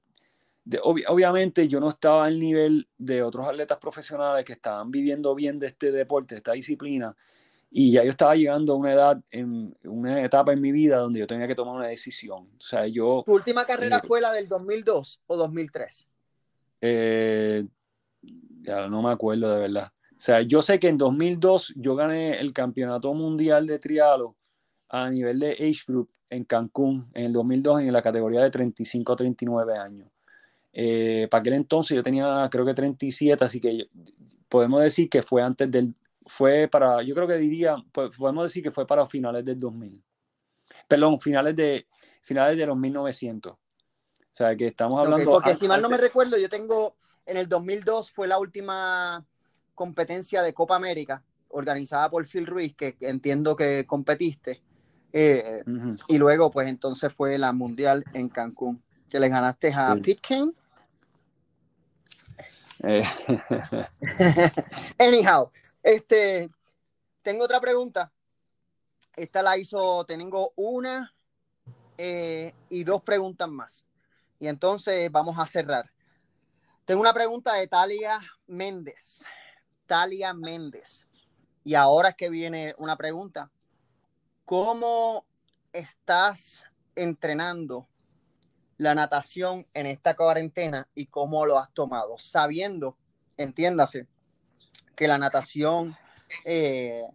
[0.82, 5.68] obviamente yo no estaba al nivel de otros atletas profesionales que estaban viviendo bien de
[5.68, 7.14] este deporte, de esta disciplina,
[7.70, 11.20] y ya yo estaba llegando a una edad, en una etapa en mi vida donde
[11.20, 12.48] yo tenía que tomar una decisión.
[12.58, 13.22] O sea, yo...
[13.24, 16.08] ¿Tu última carrera eh, fue la del 2002 o 2003?
[16.80, 17.66] Eh,
[18.62, 19.92] ya no me acuerdo de verdad.
[20.20, 24.36] O sea, yo sé que en 2002 yo gané el campeonato mundial de trialo
[24.90, 29.14] a nivel de age group en Cancún en el 2002 en la categoría de 35
[29.14, 30.10] a 39 años.
[30.74, 33.88] Eh, para aquel entonces yo tenía creo que 37, así que
[34.46, 35.94] podemos decir que fue antes del,
[36.26, 40.04] fue para, yo creo que diría, pues, podemos decir que fue para finales del 2000.
[40.86, 41.86] Perdón, finales de,
[42.20, 43.52] finales de los 1900.
[43.52, 43.58] O
[44.32, 45.30] sea, que estamos hablando...
[45.30, 46.94] porque si mal no me recuerdo, yo tengo,
[47.24, 49.26] en el 2002 fue la última
[49.80, 54.60] competencia de Copa América organizada por Phil Ruiz, que entiendo que competiste.
[55.10, 55.64] Eh,
[56.06, 60.52] y luego, pues entonces fue la mundial en Cancún, que le ganaste a Pete Kane.
[62.82, 63.02] Eh.
[64.98, 65.50] Anyhow,
[65.82, 66.50] este,
[67.22, 68.12] tengo otra pregunta.
[69.16, 71.10] Esta la hizo, tengo una
[71.96, 73.86] eh, y dos preguntas más.
[74.38, 75.90] Y entonces vamos a cerrar.
[76.84, 79.24] Tengo una pregunta de Talia Méndez.
[79.90, 81.08] Talia Méndez.
[81.64, 83.50] Y ahora es que viene una pregunta.
[84.44, 85.24] ¿Cómo
[85.72, 86.64] estás
[86.94, 87.88] entrenando
[88.76, 92.20] la natación en esta cuarentena y cómo lo has tomado?
[92.20, 92.96] Sabiendo,
[93.36, 94.06] entiéndase,
[94.94, 95.96] que la natación,
[96.44, 97.08] eh,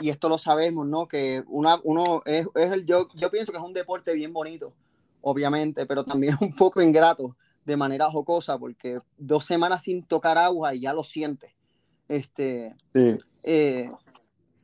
[0.00, 1.08] y esto lo sabemos, ¿no?
[1.08, 4.74] Que una, uno es, el, yo, yo pienso que es un deporte bien bonito,
[5.22, 10.74] obviamente, pero también un poco ingrato de manera jocosa, porque dos semanas sin tocar agua
[10.74, 11.54] y ya lo sientes.
[12.10, 12.74] Este,
[13.44, 13.88] eh,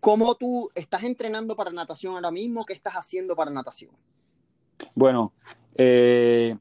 [0.01, 2.65] ¿Cómo tú estás entrenando para natación ahora mismo?
[2.65, 3.93] ¿Qué estás haciendo para natación?
[4.97, 5.33] Bueno,
[5.77, 6.59] eh,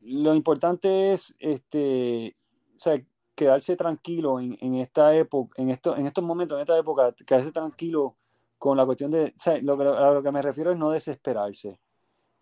[0.00, 2.34] lo importante es este,
[2.76, 3.00] o sea,
[3.36, 7.52] quedarse tranquilo en, en esta época, en, esto, en estos momentos, en esta época, quedarse
[7.52, 8.16] tranquilo
[8.58, 10.90] con la cuestión de, o sea, lo, que, a lo que me refiero es no
[10.90, 11.78] desesperarse.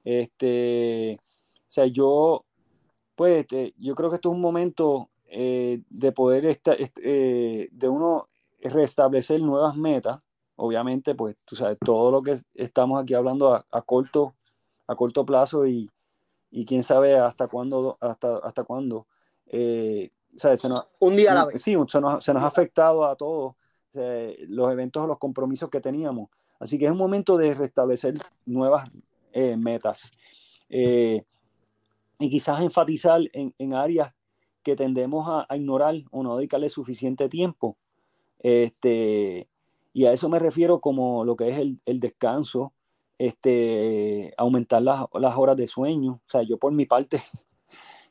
[0.04, 2.46] Este, o sea, yo,
[3.14, 7.88] pues, este, yo creo que esto es un momento eh, de poder, esta, eh, de
[7.88, 8.28] uno
[8.60, 10.22] restablecer nuevas metas.
[10.56, 14.34] Obviamente, pues, tú sabes, todo lo que estamos aquí hablando a, a corto,
[14.86, 15.90] a corto plazo y,
[16.50, 19.06] y quién sabe hasta cuándo, hasta, hasta cuándo.
[19.46, 20.10] Eh,
[20.98, 21.62] un día a la vez.
[21.62, 23.54] Sí, se nos, ha afectado a todos
[23.94, 26.28] los eventos, los compromisos que teníamos.
[26.60, 28.14] Así que es un momento de restablecer
[28.46, 28.88] nuevas
[29.32, 30.12] eh, metas.
[30.68, 34.12] Y quizás enfatizar en, áreas
[34.62, 37.76] que tendemos a, ignorar o no dedicarle suficiente tiempo.
[38.38, 39.48] Este,
[39.92, 42.72] y a eso me refiero como lo que es el, descanso,
[43.18, 46.20] este, aumentar las, las, horas de sueño.
[46.26, 47.22] O sea, yo por mi parte,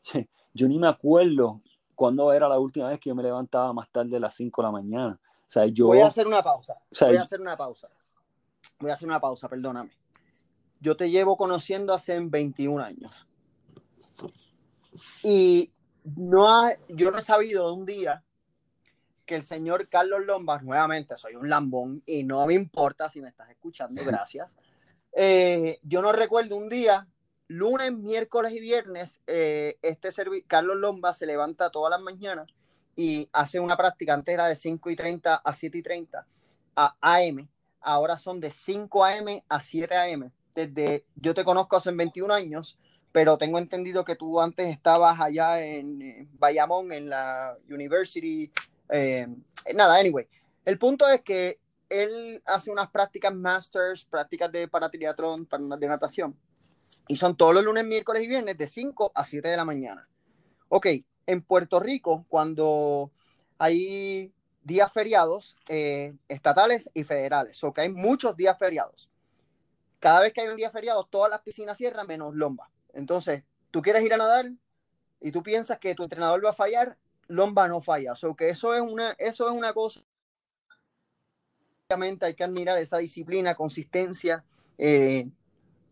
[0.53, 1.57] yo ni me acuerdo
[1.95, 4.65] cuándo era la última vez que yo me levantaba más tarde de las 5 de
[4.65, 5.19] la mañana.
[5.23, 5.87] O sea, yo...
[5.87, 6.77] Voy a hacer una pausa.
[6.99, 7.89] voy a hacer una pausa.
[8.79, 9.91] Voy a hacer una pausa, perdóname.
[10.79, 13.27] Yo te llevo conociendo hace 21 años.
[15.23, 15.71] Y
[16.03, 18.23] no yo no he sabido de un día
[19.25, 23.29] que el señor Carlos Lombas, nuevamente soy un lambón y no me importa si me
[23.29, 24.53] estás escuchando, gracias.
[25.13, 27.07] Eh, yo no recuerdo un día
[27.47, 30.09] lunes, miércoles y viernes, eh, este
[30.47, 32.47] Carlos Lomba se levanta todas las mañanas
[32.95, 36.25] y hace una práctica antes era de 5 y 30 a 7 y 30
[36.75, 37.49] a AM.
[37.81, 40.31] Ahora son de 5 AM a 7 AM.
[40.55, 42.77] Desde yo te conozco hace 21 años,
[43.12, 48.51] pero tengo entendido que tú antes estabas allá en Bayamón, en la University.
[48.89, 49.28] Eh,
[49.76, 50.28] nada, anyway.
[50.66, 51.59] El punto es que
[51.89, 55.47] él hace unas prácticas masters, prácticas de para triatlón,
[55.80, 56.38] de natación
[57.07, 60.07] y son todos los lunes, miércoles y viernes de 5 a 7 de la mañana.
[60.70, 60.88] Ok,
[61.26, 63.12] en Puerto Rico, cuando
[63.57, 64.32] hay
[64.64, 69.09] días feriados eh, estatales y federales, o que hay muchos días feriados.
[69.99, 72.70] Cada vez que hay un día feriado, todas las piscinas cierran menos Lomba.
[72.93, 74.51] Entonces, tú quieres ir a nadar
[75.19, 78.13] y tú piensas que tu entrenador va a fallar, Lomba no falla.
[78.23, 80.01] O que eso es una, eso es una cosa.
[81.87, 84.43] Obviamente hay que admirar esa disciplina, consistencia.
[84.77, 85.29] Eh,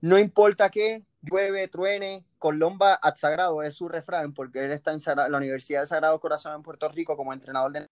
[0.02, 5.00] no importa qué, llueve, truene, Colomba al Sagrado es su refrán, porque él está en
[5.32, 7.88] la Universidad del Sagrado Corazón en Puerto Rico como entrenador de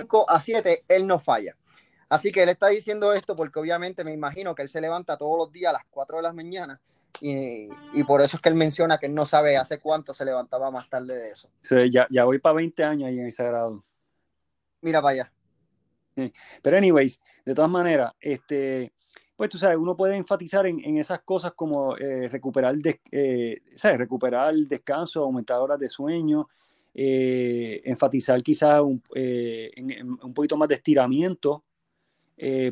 [0.00, 1.56] 5 a 7, él no falla.
[2.08, 5.38] Así que él está diciendo esto porque obviamente me imagino que él se levanta todos
[5.38, 6.80] los días a las 4 de la mañana
[7.20, 10.24] y, y, por eso es que él menciona que él no sabe hace cuánto se
[10.24, 11.50] levantaba más tarde de eso.
[11.62, 13.84] Sí, ya, ya voy para 20 años ahí en el Sagrado.
[14.80, 15.32] Mira para allá.
[16.62, 18.92] Pero anyways, de todas maneras, este,
[19.36, 22.74] pues tú sabes, uno puede enfatizar en, en esas cosas como eh, recuperar,
[23.12, 23.98] eh, ¿sabes?
[23.98, 26.48] recuperar el descanso, aumentar horas de sueño,
[26.94, 31.62] eh, enfatizar quizás un, un, poquito más de estiramiento.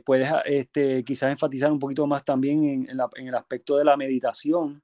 [0.05, 3.85] Puedes este, quizás enfatizar un poquito más también en, en, la, en, el aspecto de
[3.85, 4.83] la meditación,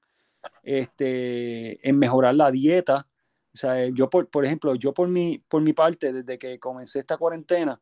[0.61, 3.03] este, en mejorar la dieta.
[3.53, 6.99] O sea, yo, por, por ejemplo, yo por mi, por mi parte, desde que comencé
[6.99, 7.79] esta cuarentena,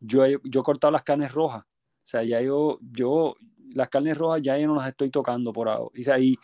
[0.00, 1.64] yo, yo he cortado las carnes rojas.
[1.64, 3.36] O sea, ya yo, yo,
[3.74, 5.84] las carnes rojas ya yo no las estoy tocando por ahora.
[5.84, 6.36] O sea, y,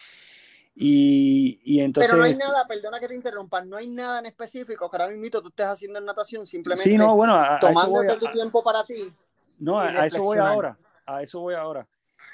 [0.74, 2.08] y, entonces...
[2.08, 5.12] Pero no hay nada, perdona que te interrumpa, no hay nada en específico que ahora
[5.12, 9.12] mismo tú estés haciendo en natación, simplemente sí, no, bueno, tomándote tu tiempo para ti.
[9.58, 11.86] No, a, eso voy ahora, a eso voy ahora.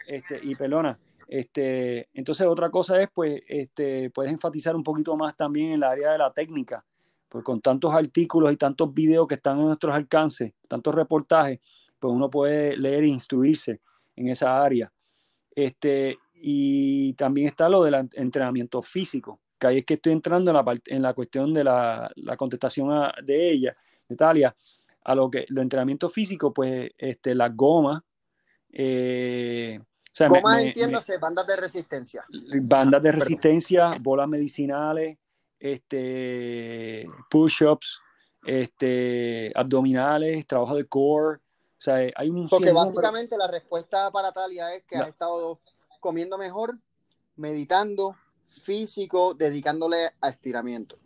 [0.06, 0.98] Este, y pelona,
[1.28, 5.82] este, entonces otra cosa es, pues, este, puedes enfatizar un poquito más también en el
[5.82, 6.84] área de la técnica,
[7.28, 11.60] porque con tantos artículos y tantos videos que están en nuestros alcances, tantos reportajes,
[11.98, 13.80] pues uno puede leer e instruirse
[14.16, 14.92] en esa área.
[15.54, 20.56] Este, y también está lo del entrenamiento físico, que ahí es que estoy entrando en
[20.56, 23.76] la, en la cuestión de la, la contestación de ella,
[24.08, 24.54] de Talia,
[25.04, 28.02] a lo que el entrenamiento físico, pues este, las gomas.
[28.72, 29.78] Eh,
[30.28, 32.24] gomas, entiéndase, bandas de resistencia.
[32.62, 35.18] Bandas de resistencia, bolas medicinales,
[35.58, 38.00] este, push-ups,
[38.44, 41.40] este, abdominales, trabajo de core,
[41.84, 45.60] sea, hay un Porque básicamente la respuesta para Talia es que ha estado
[46.00, 46.78] comiendo mejor,
[47.36, 48.16] meditando,
[48.62, 50.96] físico, dedicándole a estiramiento.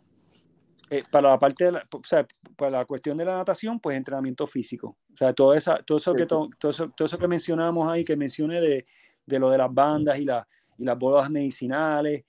[0.91, 2.25] Eh, para la parte de la, o sea,
[2.55, 4.97] para la cuestión de la natación, pues entrenamiento físico.
[5.13, 8.15] O sea, todo, esa, todo, eso, que, todo, eso, todo eso que mencionamos ahí, que
[8.15, 8.87] mencioné de,
[9.23, 12.25] de lo de las bandas y, la, y las bolas medicinales,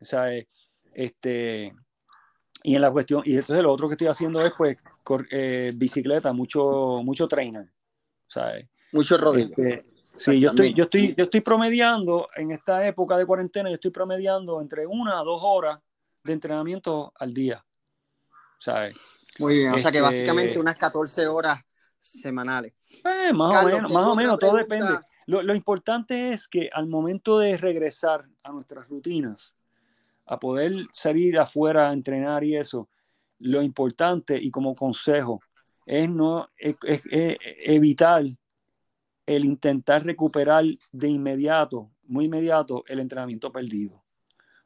[0.00, 0.46] o sea, eh,
[0.92, 1.74] este,
[2.62, 4.78] y en la cuestión, y entonces lo otro que estoy haciendo es pues
[5.30, 7.68] eh, bicicleta, mucho, mucho trainer.
[8.92, 9.48] Mucho rodillo.
[9.48, 9.76] Este,
[10.14, 13.90] sí, yo estoy, yo, estoy, yo estoy promediando en esta época de cuarentena, yo estoy
[13.90, 15.80] promediando entre una a dos horas
[16.22, 17.64] de entrenamiento al día.
[18.64, 18.96] ¿Sabes?
[19.38, 21.60] Muy bien, o sea que este, básicamente unas 14 horas
[22.00, 22.72] semanales.
[23.04, 24.98] Eh, más o menos, más o menos, todo depende.
[25.26, 29.56] Lo, lo, importante es que al momento de regresar a nuestras rutinas,
[30.26, 32.88] a poder salir afuera a entrenar y eso,
[33.38, 35.40] lo importante y como consejo
[35.86, 36.76] es, no, es,
[37.66, 38.24] evitar
[39.26, 44.03] el intentar recuperar de inmediato, muy inmediato, el entrenamiento perdido.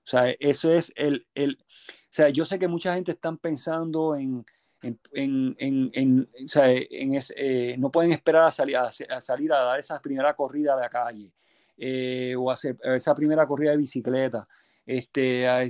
[0.08, 1.64] O sea, eso es el, el o
[2.08, 4.42] sea, yo sé que mucha gente está pensando en,
[4.80, 9.52] en, en, en, o sea, en ese, eh, no pueden esperar a salir a, salir
[9.52, 11.30] a dar esa primera corrida de la calle
[11.76, 14.44] eh, o hacer esa primera corrida de bicicleta.
[14.86, 15.68] Este, o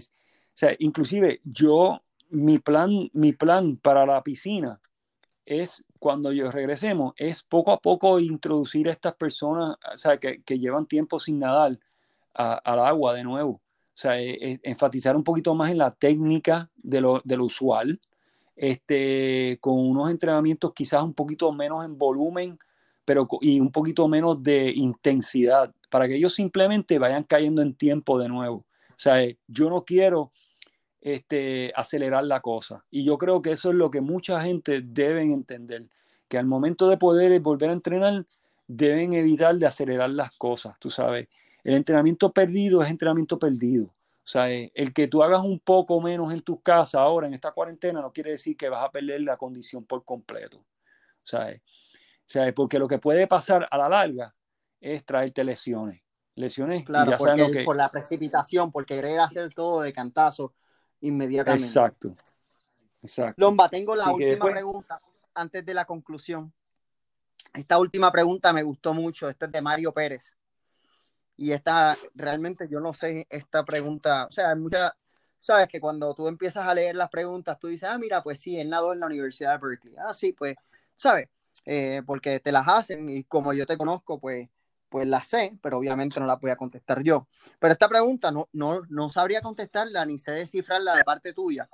[0.55, 4.81] sea, inclusive yo, mi plan, mi plan para la piscina
[5.47, 10.45] es cuando yo regresemos, es poco a poco introducir a estas personas o sea, que,
[10.45, 11.77] que, llevan tiempo sin nadar
[12.35, 13.61] al agua de nuevo.
[13.99, 17.47] O sea, e, e, enfatizar un poquito más en la técnica de lo, de lo
[17.47, 17.99] usual,
[18.55, 22.61] este, con unos entrenamientos quizás un poquito menos en volumen,
[23.05, 28.21] pero y un poquito menos de intensidad, para que ellos simplemente vayan cayendo en tiempo
[28.21, 28.59] de nuevo.
[28.91, 29.17] O sea,
[29.49, 30.31] yo no quiero
[31.01, 32.85] este, acelerar la cosa.
[32.93, 35.89] Y yo creo que eso es lo que mucha gente deben entender,
[36.29, 38.27] que al momento de poder volver a entrenar,
[38.69, 41.27] deben evitar de acelerar las cosas, tú sabes.
[41.69, 43.85] El entrenamiento perdido es entrenamiento perdido.
[43.89, 47.53] O sea, el que tú hagas un poco menos en tu casa ahora, en esta
[47.53, 50.57] cuarentena, no quiere decir que vas a perder la condición por completo.
[50.57, 50.65] O
[51.27, 54.33] sea, porque lo que puede pasar a la larga
[54.81, 56.01] es traerte lesiones.
[56.37, 56.87] Lesiones.
[56.87, 60.55] Claro, porque, por la precipitación, por querer hacer todo de cantazo
[61.03, 61.67] inmediatamente.
[61.67, 62.17] Exacto.
[63.03, 63.35] Exacto.
[63.43, 65.03] Lomba, tengo la última pregunta
[65.35, 66.51] antes de la conclusión.
[67.53, 69.29] Esta última pregunta me gustó mucho.
[69.29, 70.35] Esta es de Mario Pérez.
[71.39, 74.27] Y esta, realmente yo no sé esta pregunta.
[74.27, 74.93] O sea, hay muchas.
[75.41, 78.59] Sabes que cuando tú empiezas a leer las preguntas, tú dices, ah, mira, pues sí,
[78.59, 79.95] él nadó en la Universidad de Berkeley.
[79.97, 80.57] Ah, sí, pues,
[80.97, 81.29] ¿sabes?
[81.65, 84.49] Eh, porque te las hacen y como yo te conozco, pues
[84.89, 87.29] pues la sé, pero obviamente no la voy a contestar yo.
[87.59, 91.69] Pero esta pregunta no, no, no sabría contestarla ni sé descifrarla de parte tuya.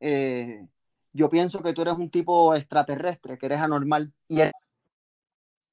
[0.00, 0.66] Eh,
[1.12, 4.12] yo pienso que tú eres un tipo extraterrestre, que eres anormal.
[4.28, 4.40] Y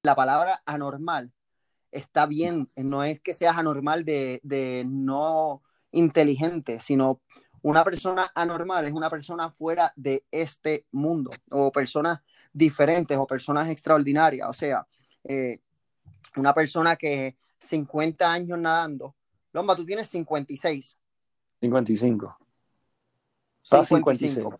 [0.04, 1.32] la palabra anormal
[1.92, 5.62] está bien, no es que seas anormal de, de no
[5.92, 7.22] inteligente, sino
[7.64, 13.70] una persona anormal es una persona fuera de este mundo, o personas diferentes, o personas
[13.70, 14.50] extraordinarias.
[14.50, 14.86] O sea,
[15.24, 15.60] eh,
[16.36, 19.16] una persona que 50 años nadando.
[19.54, 20.98] Lomba, tú tienes 56.
[21.60, 22.38] 55.
[23.62, 24.60] 55.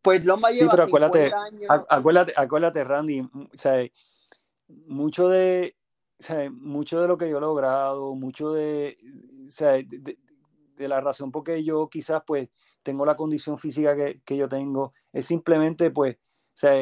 [0.00, 1.70] Pues Lomba lleva sí, pero acuérdate, años.
[1.88, 3.84] Acuérdate, acuérdate, Randy, o sea,
[4.86, 5.76] mucho de,
[6.50, 8.98] mucho de lo que yo he logrado, mucho de,
[9.46, 12.48] de, la razón por qué yo quizás pues
[12.82, 16.74] tengo la condición física que, que yo tengo, es simplemente pues, o sea,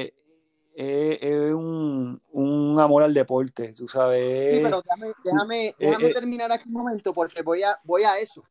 [0.74, 4.56] es, un, un, amor al deporte, tú sabes.
[4.56, 8.44] Sí, pero déjame, déjame, terminar aquí un momento porque voy a, voy a eso,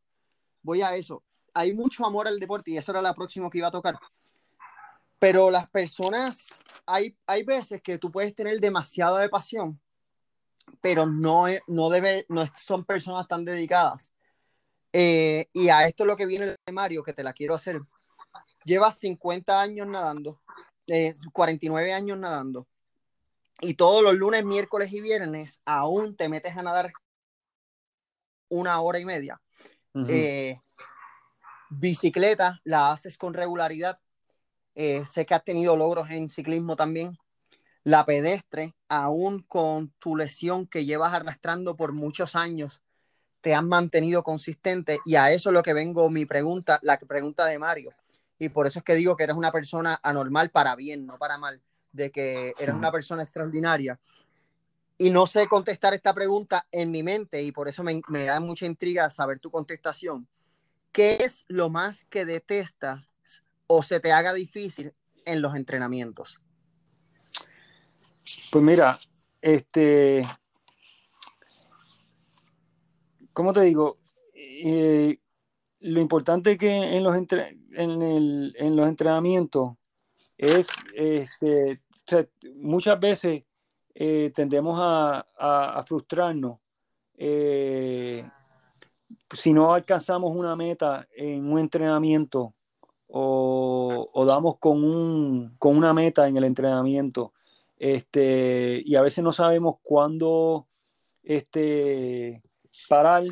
[0.62, 1.22] voy a eso.
[1.52, 3.96] Hay mucho amor al deporte y eso era la próxima que iba a tocar.
[5.18, 9.78] Pero las personas, hay, hay veces que tú puedes tener demasiada de pasión
[10.80, 14.12] pero no, no, debe, no son personas tan dedicadas.
[14.92, 17.80] Eh, y a esto es lo que viene de Mario, que te la quiero hacer.
[18.64, 20.40] Llevas 50 años nadando,
[21.32, 22.68] 49 eh, años nadando,
[23.60, 26.92] y todos los lunes, miércoles y viernes aún te metes a nadar
[28.48, 29.40] una hora y media.
[30.08, 30.58] Eh,
[31.70, 33.98] bicicleta la haces con regularidad.
[34.74, 37.18] sé que has tenido logros en ciclismo también
[37.84, 42.82] la pedestre, aún con tu lesión que llevas arrastrando por muchos años,
[43.42, 47.44] te han mantenido consistente y a eso es lo que vengo mi pregunta, la pregunta
[47.44, 47.92] de Mario.
[48.38, 51.36] Y por eso es que digo que eres una persona anormal para bien, no para
[51.36, 51.60] mal,
[51.92, 54.00] de que eres una persona extraordinaria.
[54.96, 58.40] Y no sé contestar esta pregunta en mi mente y por eso me, me da
[58.40, 60.26] mucha intriga saber tu contestación.
[60.90, 63.02] ¿Qué es lo más que detestas
[63.66, 64.94] o se te haga difícil
[65.26, 66.40] en los entrenamientos?
[68.50, 68.98] Pues mira,
[69.42, 70.26] este,
[73.32, 73.98] ¿cómo te digo?
[74.34, 75.18] Eh,
[75.80, 79.72] lo importante que en los, en, los entrenamientos
[80.38, 81.80] es, este,
[82.56, 83.44] muchas veces
[83.94, 86.58] eh, tendemos a, frustrarnos
[87.16, 88.26] eh,
[89.32, 92.52] si no alcanzamos una meta en un entrenamiento
[93.08, 97.34] o, o damos con, un, con una meta en el entrenamiento
[97.78, 100.68] este, y a veces no sabemos cuándo
[101.22, 102.42] este,
[102.88, 103.24] parar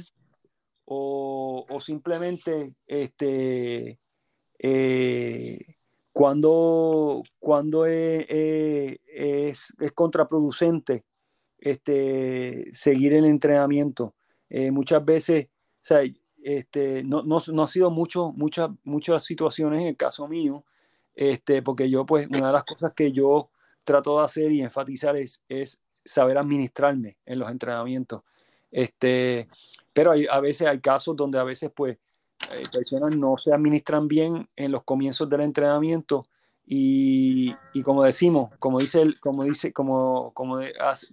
[0.85, 3.99] o, simplemente este,
[4.59, 5.59] eh,
[6.13, 11.05] cuando, cuando es, es, contraproducente
[11.59, 14.15] este, seguir el entrenamiento.
[14.51, 15.51] Eh, muchas veces, o
[15.81, 16.03] sea,
[16.43, 20.65] este, no, no, no, ha sido mucho, muchas, muchas situaciones en el caso mío,
[21.15, 23.51] este, porque yo, pues, una de las cosas que yo
[23.85, 28.23] trato de hacer y enfatizar es, es saber administrarme en los entrenamientos.
[28.71, 29.49] Este,
[29.93, 31.99] pero hay, a veces hay casos donde a veces pues
[32.51, 36.25] eh, personas no se administran bien en los comienzos del entrenamiento
[36.65, 40.61] y, y como decimos, como dice el, como dice, como, como,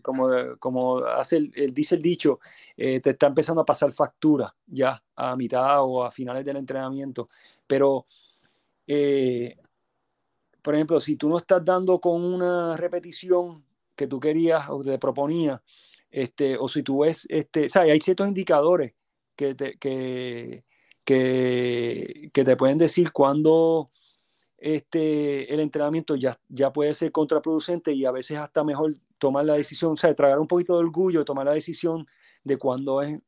[0.02, 0.28] como,
[0.60, 2.40] como hace el, dice el dicho,
[2.78, 7.28] eh, te está empezando a pasar factura ya a mitad o a finales del entrenamiento.
[7.66, 8.06] Pero
[8.86, 9.58] eh,
[10.62, 13.64] por ejemplo, si tú no estás dando con una repetición
[13.96, 15.62] que tú querías o te proponía,
[16.12, 18.94] este, o si tú ves, este, hay ciertos indicadores
[19.36, 20.64] que te, que,
[21.04, 23.92] que, te pueden decir cuándo
[24.58, 29.56] este, el entrenamiento ya, ya puede ser contraproducente y a veces hasta mejor tomar la
[29.56, 32.06] decisión, o sea, tragar un poquito de orgullo, tomar la decisión
[32.44, 33.20] de cuándo es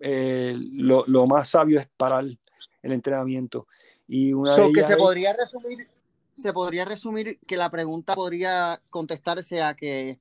[0.00, 3.66] eh, lo, lo, más sabio es parar el entrenamiento.
[4.06, 5.88] Y una que se podría resumir
[6.34, 10.18] se podría resumir que la pregunta podría contestarse a que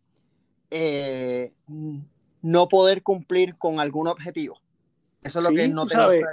[0.70, 1.54] eh,
[2.42, 4.60] no poder cumplir con algún objetivo.
[5.24, 6.26] Eso es lo que no te sabes,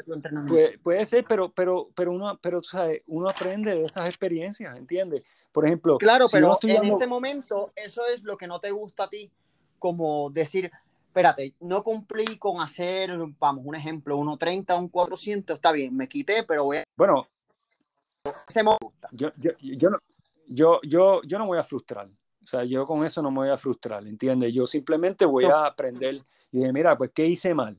[0.49, 5.23] puede, puede, ser, pero, pero, pero, uno, pero sabes, uno aprende de esas experiencias, ¿entiendes?
[5.53, 9.09] Por ejemplo, claro, pero en ese momento eso es lo que no te gusta a
[9.09, 9.31] ti,
[9.79, 10.73] como decir,
[11.07, 16.43] espérate, no cumplí con hacer, vamos, un ejemplo, 1.30, un 400, está bien, me quité,
[16.43, 16.85] pero voy a...
[16.97, 17.29] Bueno,
[19.13, 19.99] yo, yo, yo, no,
[20.47, 22.09] yo, yo, yo no voy a frustrar.
[22.43, 24.53] O sea, yo con eso no me voy a frustrar, ¿entiendes?
[24.53, 26.17] Yo simplemente voy a aprender.
[26.51, 27.79] Y dije, mira, pues, ¿qué hice mal?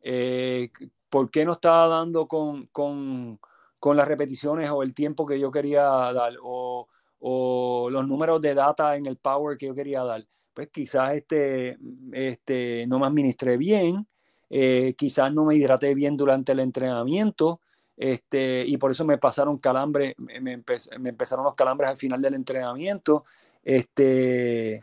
[0.00, 0.70] Eh,
[1.08, 3.40] ¿Por qué no estaba dando con, con,
[3.78, 6.34] con, las repeticiones o el tiempo que yo quería dar?
[6.42, 6.88] O,
[7.18, 10.24] o, los números de data en el power que yo quería dar.
[10.54, 11.78] Pues quizás este,
[12.12, 14.06] este, no me administré bien,
[14.50, 17.60] eh, quizás no me hidraté bien durante el entrenamiento,
[17.98, 23.24] este, y por eso me pasaron calambres, me, empezaron los calambres al final del entrenamiento.
[23.64, 24.80] Este,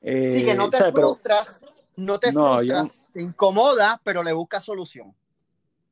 [0.00, 1.64] sí, que no eh, te frustras,
[1.96, 5.12] no te frustras, te incomoda, pero le buscas solución.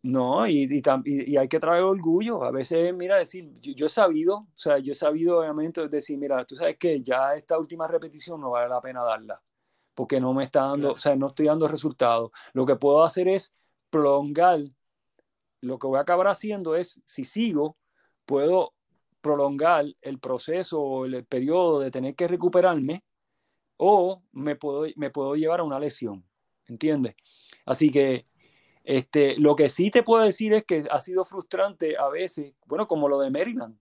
[0.02, 2.44] No, y, y, hay que traer orgullo.
[2.44, 6.44] A veces, mira, decir, yo, he sabido, o sea, yo he sabido obviamente decir, mira,
[6.44, 9.40] tú sabes que ya esta última repetición no vale la pena darla,
[9.94, 12.30] porque no me está dando, o sea, no estoy dando resultados.
[12.52, 13.54] Lo que puedo hacer es
[13.90, 14.60] prolongar
[15.64, 17.76] lo que voy a acabar haciendo es, si sigo,
[18.24, 18.74] puedo
[19.20, 23.04] prolongar el proceso o el periodo de tener que recuperarme
[23.76, 26.24] o me puedo, me puedo llevar a una lesión,
[26.66, 27.14] ¿entiendes?
[27.64, 28.24] Así que
[28.84, 32.86] este, lo que sí te puedo decir es que ha sido frustrante a veces, bueno,
[32.86, 33.78] como lo de Maryland.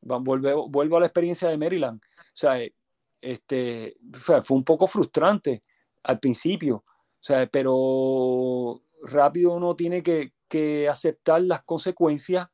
[0.00, 2.00] Vuelvo, vuelvo a la experiencia de Maryland.
[2.02, 2.60] O sea,
[3.20, 5.60] este, fue, un poco frustrante
[6.02, 12.48] al principio, o sea, pero rápido uno tiene que, que aceptar las consecuencias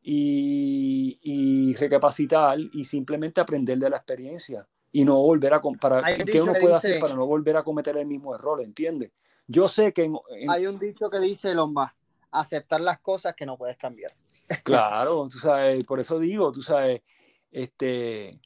[0.00, 6.04] y, y, recapacitar y simplemente aprender de la experiencia y no volver a comparar.
[6.24, 8.62] ¿Qué uno puede hacer para no volver a cometer el mismo error?
[8.62, 9.10] ¿Entiendes?
[9.48, 10.10] Yo sé que...
[10.48, 11.94] Hay un dicho que dice, Lomba,
[12.30, 14.12] aceptar las cosas que no puedes cambiar.
[14.64, 17.02] Claro, tú sabes, por eso digo, tú sabes,
[17.50, 18.40] este...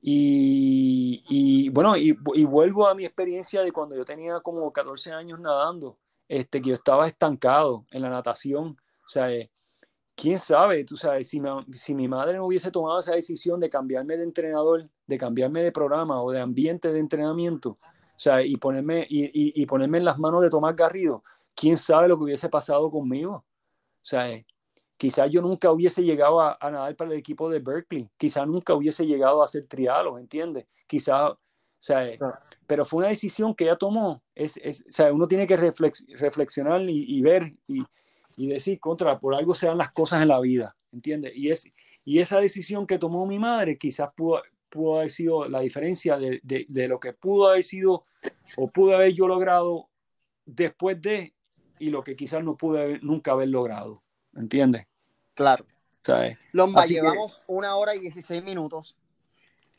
[0.00, 5.10] Y, y bueno, y, y, vuelvo a mi experiencia de cuando yo tenía como 14
[5.12, 5.98] años nadando,
[6.28, 8.76] este, que yo estaba estancado en la natación.
[9.04, 9.28] O sea,
[10.16, 14.24] quién sabe, tú sabes, si, mi madre no hubiese tomado esa decisión de cambiarme de
[14.24, 19.66] entrenador, de cambiarme de programa o de ambiente de entrenamiento, o sea, y ponerme, y,
[19.66, 21.22] ponerme en las manos de Tomás Garrido,
[21.54, 23.34] quién sabe lo que hubiese pasado conmigo.
[23.34, 24.26] O sea,
[24.96, 29.06] quizás yo nunca hubiese llegado a, nadar para el equipo de Berkeley, quizás nunca hubiese
[29.06, 30.66] llegado a hacer trialos, ¿entiendes?
[30.86, 31.32] Quizás,
[31.78, 32.16] o sea,
[32.66, 34.22] pero fue una decisión que ella tomó.
[34.34, 37.84] Es, es, o sea, uno tiene que reflexionar y, y ver y,
[38.36, 41.32] y, decir, contra, por algo sean las cosas en la vida, ¿entiendes?
[41.36, 41.70] Y, es,
[42.04, 46.40] y esa decisión que tomó mi madre quizás pudo, pudo haber sido la diferencia de,
[46.42, 48.06] de, lo que pudo haber sido
[48.56, 49.88] o pude haber yo logrado
[50.44, 51.34] después de
[51.78, 54.02] y lo que quizás no pude nunca haber logrado.
[54.34, 54.86] ¿Entiendes?
[55.34, 55.66] Claro.
[56.02, 56.38] ¿Sabes?
[56.52, 58.96] Lomba, llevamos una hora y 16 minutos.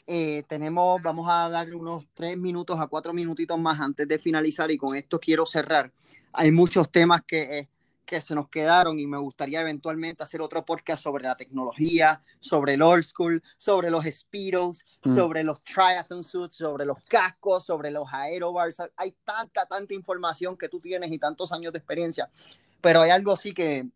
[0.08, 4.72] Eh, tenemos, vamos a darle unos tres minutos a cuatro minutitos más antes de finalizar
[4.72, 5.92] y con esto quiero cerrar.
[6.32, 7.68] Hay muchos temas que eh,
[8.08, 12.76] que se nos quedaron y me gustaría eventualmente hacer otro podcast sobre la tecnología, sobre
[12.76, 15.14] el old school, sobre los Speedos, mm.
[15.14, 18.82] sobre los triathlon suits, sobre los cascos, sobre los aerobars.
[18.96, 22.32] Hay tanta, tanta información que tú tienes y tantos años de experiencia,
[22.80, 23.90] pero hay algo sí que,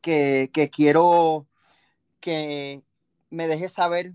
[0.00, 1.46] que, que quiero
[2.20, 2.82] que
[3.28, 4.14] me dejes saber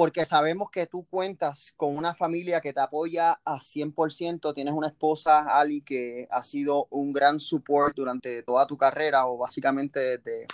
[0.00, 4.86] porque sabemos que tú cuentas con una familia que te apoya a 100%, tienes una
[4.86, 10.46] esposa, Ali, que ha sido un gran support durante toda tu carrera o básicamente desde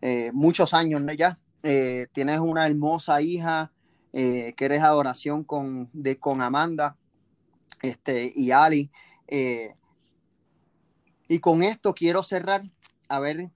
[0.00, 1.38] eh, muchos años ya.
[1.62, 3.70] Eh, tienes una hermosa hija
[4.12, 6.96] eh, que eres adoración con, de, con Amanda
[7.82, 8.90] este, y Ali.
[11.28, 12.64] y con esto quiero cerrar,
[13.08, 13.52] a ver,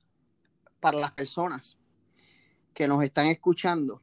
[0.79, 1.77] para las personas
[2.73, 4.01] que nos están escuchando,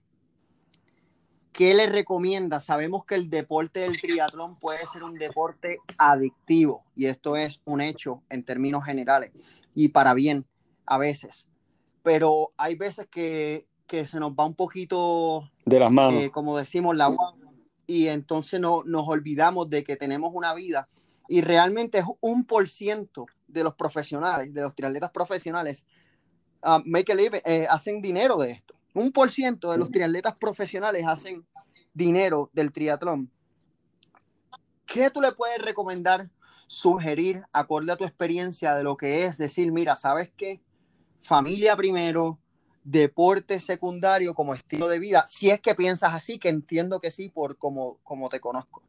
[1.51, 2.61] ¿qué le recomienda?
[2.61, 7.81] Sabemos que el deporte del triatlón puede ser un deporte adictivo y esto es un
[7.81, 9.31] hecho en términos generales
[9.75, 10.45] y para bien
[10.85, 11.47] a veces,
[12.03, 16.95] pero hay veces que, se nos va un poquito de las manos, eh, como decimos,
[16.95, 17.13] la
[17.85, 20.87] y entonces no, nos olvidamos de que tenemos una vida
[21.27, 25.85] y realmente es un por ciento de los profesionales, de los triatletas profesionales,
[26.63, 30.35] uh, make a live, eh, hacen dinero de esto un por ciento de los triatletas
[30.35, 31.45] profesionales hacen
[31.93, 33.31] dinero del triatlón.
[34.85, 36.29] ¿Qué tú le puedes recomendar,
[36.67, 40.61] sugerir, acorde a tu experiencia de lo que es decir, mira, ¿sabes qué?
[41.19, 42.39] Familia primero,
[42.83, 47.29] deporte secundario como estilo de vida, si es que piensas así, que entiendo que sí,
[47.29, 48.81] por como, como te conozco.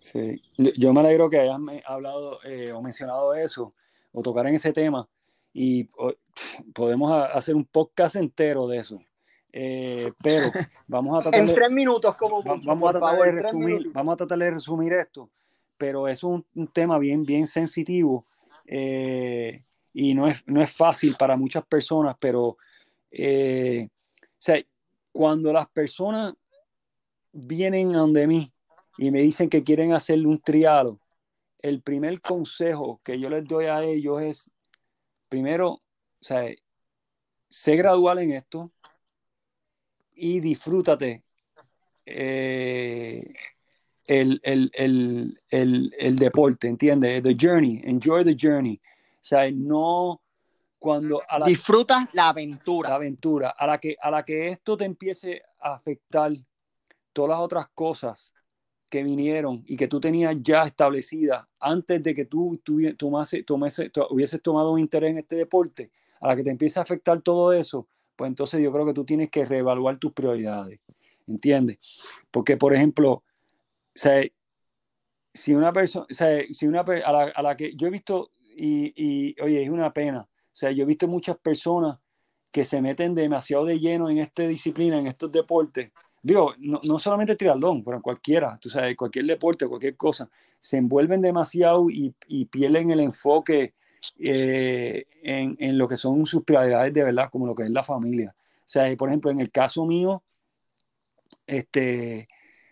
[0.00, 3.74] Sí, yo me alegro que hayas hablado eh, o mencionado eso,
[4.12, 5.08] o tocar en ese tema,
[5.52, 5.88] y
[6.74, 9.00] podemos hacer un podcast entero de eso.
[9.52, 10.42] Eh, pero
[10.86, 14.38] vamos a tratar en tres minutos como vamos, a tratar de resumir, vamos a tratar
[14.38, 15.28] de resumir esto
[15.76, 18.24] pero es un, tema bien bien sensitivo
[18.64, 22.58] eh, y no es, no es fácil para muchas personas pero
[23.10, 23.88] eh,
[24.22, 24.62] o sea,
[25.10, 26.32] cuando las personas
[27.32, 28.52] vienen a donde mí
[28.98, 31.00] y me dicen que quieren hacerle un triado
[31.58, 34.50] el primer consejo que yo les doy a ellos es
[35.28, 35.80] primero o
[36.20, 36.48] sea,
[37.48, 38.70] sé gradual en esto
[40.20, 41.24] y disfrútate
[42.04, 43.32] eh,
[44.06, 47.22] el, el, el, el, deporte, ¿entiendes?
[47.22, 48.80] The journey, enjoy the journey.
[49.14, 50.20] O sea, no
[50.78, 51.22] cuando...
[51.28, 52.90] A la, Disfruta la aventura.
[52.90, 53.50] La aventura.
[53.50, 56.32] A la, que, a la que esto te empiece a afectar
[57.12, 58.34] todas las otras cosas
[58.90, 63.90] que vinieron y que tú tenías ya establecidas antes de que tú, tú tomase, tomase,
[64.10, 65.90] hubieses tomado un interés en este deporte,
[66.20, 67.86] a la que te empiece a afectar todo eso,
[68.20, 70.78] pues entonces yo creo que tú tienes que reevaluar tus prioridades,
[71.26, 71.78] ¿entiendes?
[72.30, 73.24] Porque, por ejemplo,
[75.32, 79.40] si una persona, si una a la, a la, que yo he visto, y, y,
[79.40, 82.06] oye, es una pena, o sea, yo he visto muchas personas
[82.52, 85.90] que se meten demasiado de lleno en esta disciplina, en estos deportes,
[86.22, 90.28] digo, no, no solamente triatlón, pero cualquiera, tú sabes, cualquier deporte, cualquier cosa,
[90.58, 93.72] se envuelven demasiado y, y pierden el enfoque
[94.18, 97.84] eh, en, en, lo que son sus prioridades de verdad, como lo que es la
[97.84, 98.34] familia.
[98.36, 100.22] O sea, por ejemplo, en el caso mío,
[101.46, 102.28] este,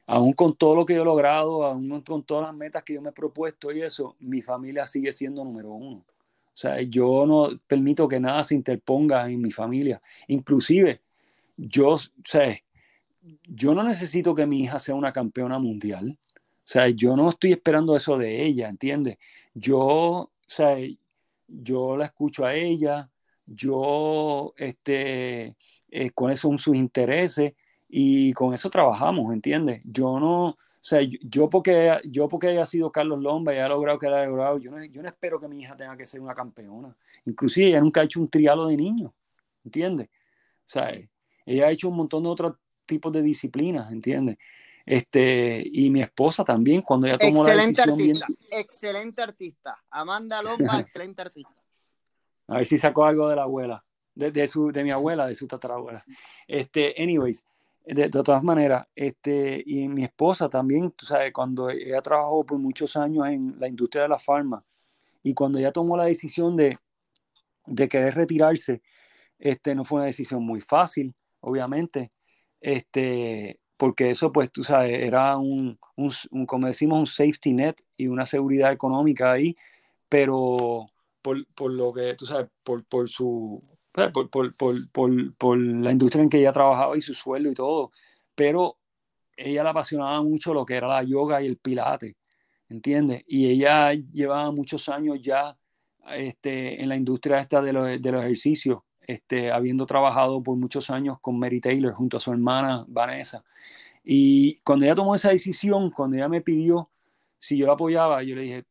[0.06, 3.02] aún con todo lo que yo he logrado, aún con todas las metas que yo
[3.02, 5.98] me he propuesto y eso, mi familia sigue siendo número uno.
[5.98, 10.00] O sea, yo no permito que nada se interponga en mi familia.
[10.28, 11.02] Inclusive,
[11.56, 12.56] yo, o sea,
[13.44, 16.18] yo no necesito que mi hija sea una campeona mundial.
[16.20, 19.18] O sea, yo no estoy esperando eso de ella, ¿entiendes?
[19.54, 20.76] Yo, o sea,
[21.48, 23.10] yo la escucho a ella,
[23.46, 25.56] yo, este,
[25.90, 27.54] eh, con eso son sus intereses
[27.88, 29.80] y con eso trabajamos, ¿entiendes?
[29.84, 33.98] Yo no, o sea, yo, porque, yo porque haya sido Carlos Lomba y haya logrado
[33.98, 36.34] que haya logrado, yo no, yo no espero que mi hija tenga que ser una
[36.34, 36.94] campeona.
[37.24, 39.12] Inclusive ella nunca ha hecho un trialo de niños,
[39.64, 40.08] ¿entiendes?
[40.08, 40.92] O sea,
[41.46, 42.56] ella ha hecho un montón de otros
[42.86, 44.36] tipos de disciplinas, ¿entiendes?
[44.90, 48.16] Este, y mi esposa también, cuando ella tomó excelente la decisión.
[48.16, 48.60] Artista, bien...
[48.62, 49.84] Excelente artista.
[49.90, 51.52] Amanda Lomba, excelente artista.
[52.46, 53.84] A ver si sacó algo de la abuela,
[54.14, 56.02] de, de, su, de mi abuela, de su tatarabuela.
[56.46, 57.44] Este, anyways,
[57.84, 62.58] de, de, todas maneras, este, y mi esposa también, tú sabes, cuando ella trabajó por
[62.58, 64.64] muchos años en la industria de la farma,
[65.22, 66.78] y cuando ella tomó la decisión de,
[67.66, 68.80] de querer retirarse,
[69.38, 72.08] este, no fue una decisión muy fácil, obviamente,
[72.58, 77.80] este, porque eso, pues, tú sabes, era un, un, un, como decimos, un safety net
[77.96, 79.56] y una seguridad económica ahí,
[80.08, 80.86] pero
[81.22, 83.62] por, por lo que, tú sabes, por, por su,
[84.12, 84.30] por,
[85.36, 87.92] por, la industria en que ella trabajaba y su sueldo y todo,
[88.34, 88.78] pero
[89.36, 92.16] ella le apasionaba mucho lo que era la yoga y el pilate,
[92.68, 93.22] ¿entiendes?
[93.28, 95.56] Y ella llevaba muchos años ya
[96.10, 100.90] este, en la industria esta de los, de los ejercicios, este, habiendo trabajado por muchos
[100.90, 103.42] años con Mary Taylor junto a su hermana Vanessa.
[104.04, 106.90] Y cuando ella tomó esa decisión, cuando ella me pidió
[107.38, 108.66] si yo la apoyaba, yo le dije,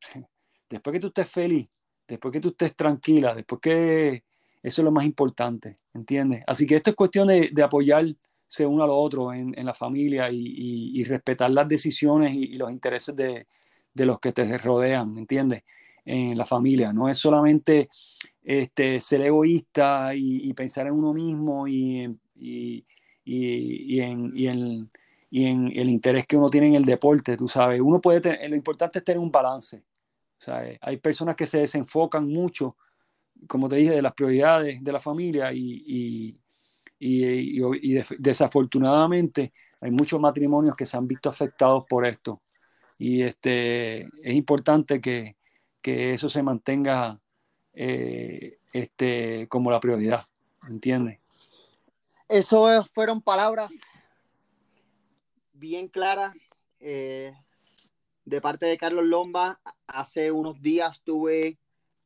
[0.70, 1.68] después que tú estés feliz,
[2.08, 4.24] después que tú estés tranquila, después que
[4.62, 6.44] eso es lo más importante, ¿entiendes?
[6.46, 11.04] Así que esto es cuestión de, de apoyarse uno al otro en, la familia y,
[11.06, 13.48] respetar las decisiones y, y los intereses de,
[13.94, 15.64] de, los que te rodean, ¿entiendes?
[16.06, 16.94] En la familia.
[16.94, 17.90] No es solamente
[18.48, 22.20] este, ser egoísta y, pensar en uno mismo y, en,
[23.26, 24.90] en, en,
[25.30, 27.82] y en el interés que uno tiene en el deporte, tú sabes.
[27.82, 29.84] Uno puede tener, lo importante es tener un balance.
[30.38, 30.78] ¿sabes?
[30.82, 32.78] Hay personas que se desenfocan mucho
[33.48, 36.42] como te dije, de las prioridades de la familia y, y,
[37.00, 42.42] y, y desafortunadamente hay muchos matrimonios que se han visto afectados por esto.
[42.98, 45.38] Y este, es importante que,
[45.82, 47.14] que eso se mantenga
[47.80, 50.26] eh, este, como la prioridad,
[50.68, 51.20] ¿entiendes?
[52.28, 53.72] Eso fueron palabras
[55.54, 56.34] bien claras
[56.80, 57.34] eh,
[58.26, 59.62] de parte de Carlos Lomba.
[59.86, 61.60] Hace unos días tuve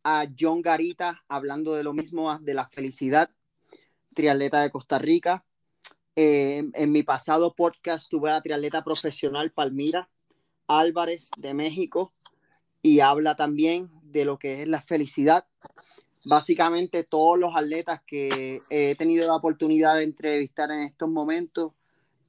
[0.03, 3.31] a John Garita hablando de lo mismo, de la felicidad,
[4.13, 5.45] triatleta de Costa Rica.
[6.17, 10.09] Eh, en mi pasado podcast tuve a la triatleta profesional Palmira
[10.67, 12.11] Álvarez de México
[12.81, 15.45] y habla también de lo que es la felicidad.
[16.25, 21.73] Básicamente todos los atletas que he tenido la oportunidad de entrevistar en estos momentos,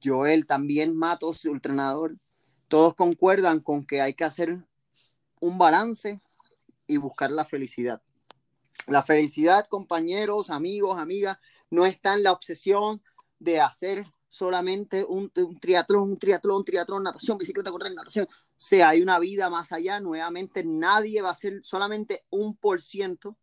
[0.03, 2.17] Joel también Matos, su entrenador,
[2.67, 4.57] todos concuerdan con que hay que hacer
[5.39, 6.19] un balance
[6.87, 8.01] y buscar la felicidad.
[8.87, 11.37] La felicidad, compañeros, amigos, amigas,
[11.69, 13.01] no está en la obsesión
[13.39, 18.25] de hacer solamente un, un triatlón, un triatlón, triatlón, natación, bicicleta, correr, natación.
[18.25, 19.99] O sea, hay una vida más allá.
[19.99, 23.37] Nuevamente, nadie va a ser, solamente un por ciento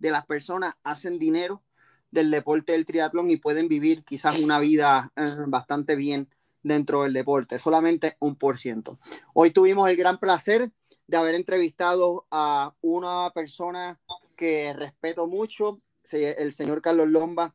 [0.00, 1.62] de las personas hacen dinero
[2.10, 6.28] del deporte del triatlón y pueden vivir quizás una vida eh, bastante bien
[6.64, 8.98] dentro del deporte, solamente un por ciento.
[9.34, 10.72] Hoy tuvimos el gran placer
[11.06, 14.00] de haber entrevistado a una persona
[14.34, 17.54] que respeto mucho, el señor Carlos Lomba.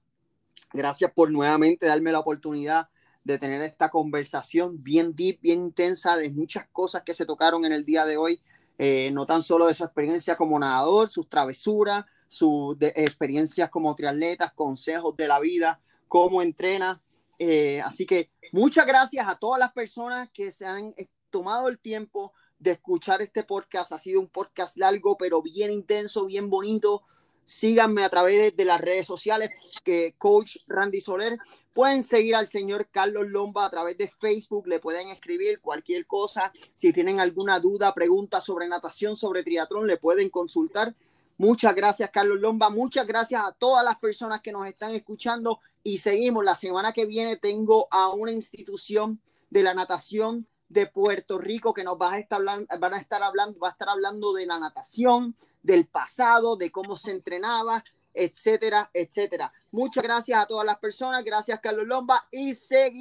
[0.73, 2.89] Gracias por nuevamente darme la oportunidad
[3.23, 7.73] de tener esta conversación bien deep, bien intensa, de muchas cosas que se tocaron en
[7.73, 8.41] el día de hoy.
[8.79, 14.53] Eh, no tan solo de su experiencia como nadador, sus travesuras, sus experiencias como triatletas,
[14.53, 17.01] consejos de la vida, cómo entrena.
[17.39, 21.79] Eh, así que muchas gracias a todas las personas que se han eh, tomado el
[21.79, 23.91] tiempo de escuchar este podcast.
[23.91, 27.03] Ha sido un podcast largo, pero bien intenso, bien bonito.
[27.49, 29.51] Síganme a través de, las redes sociales,
[29.85, 31.39] que Coach Randy Soler.
[31.71, 36.51] Pueden seguir al señor Carlos Lomba a través de Facebook, le pueden escribir cualquier cosa.
[36.73, 40.93] Si tienen alguna duda, pregunta sobre natación, sobre triatlón, le pueden consultar.
[41.37, 42.69] Muchas gracias, Carlos Lomba.
[42.69, 46.43] Muchas gracias a todas las personas que nos están escuchando y seguimos.
[46.43, 51.83] La semana que viene tengo a una institución de la natación de Puerto Rico que
[51.83, 54.59] nos va a estar hablando, van a estar hablando, va a estar hablando de la
[54.59, 57.83] natación, del pasado, de cómo se entrenaba,
[58.13, 59.51] etcétera, etcétera.
[59.71, 61.23] Muchas gracias a todas las personas.
[61.23, 62.27] Gracias, Carlos Lomba.
[62.31, 62.95] Y seguimos.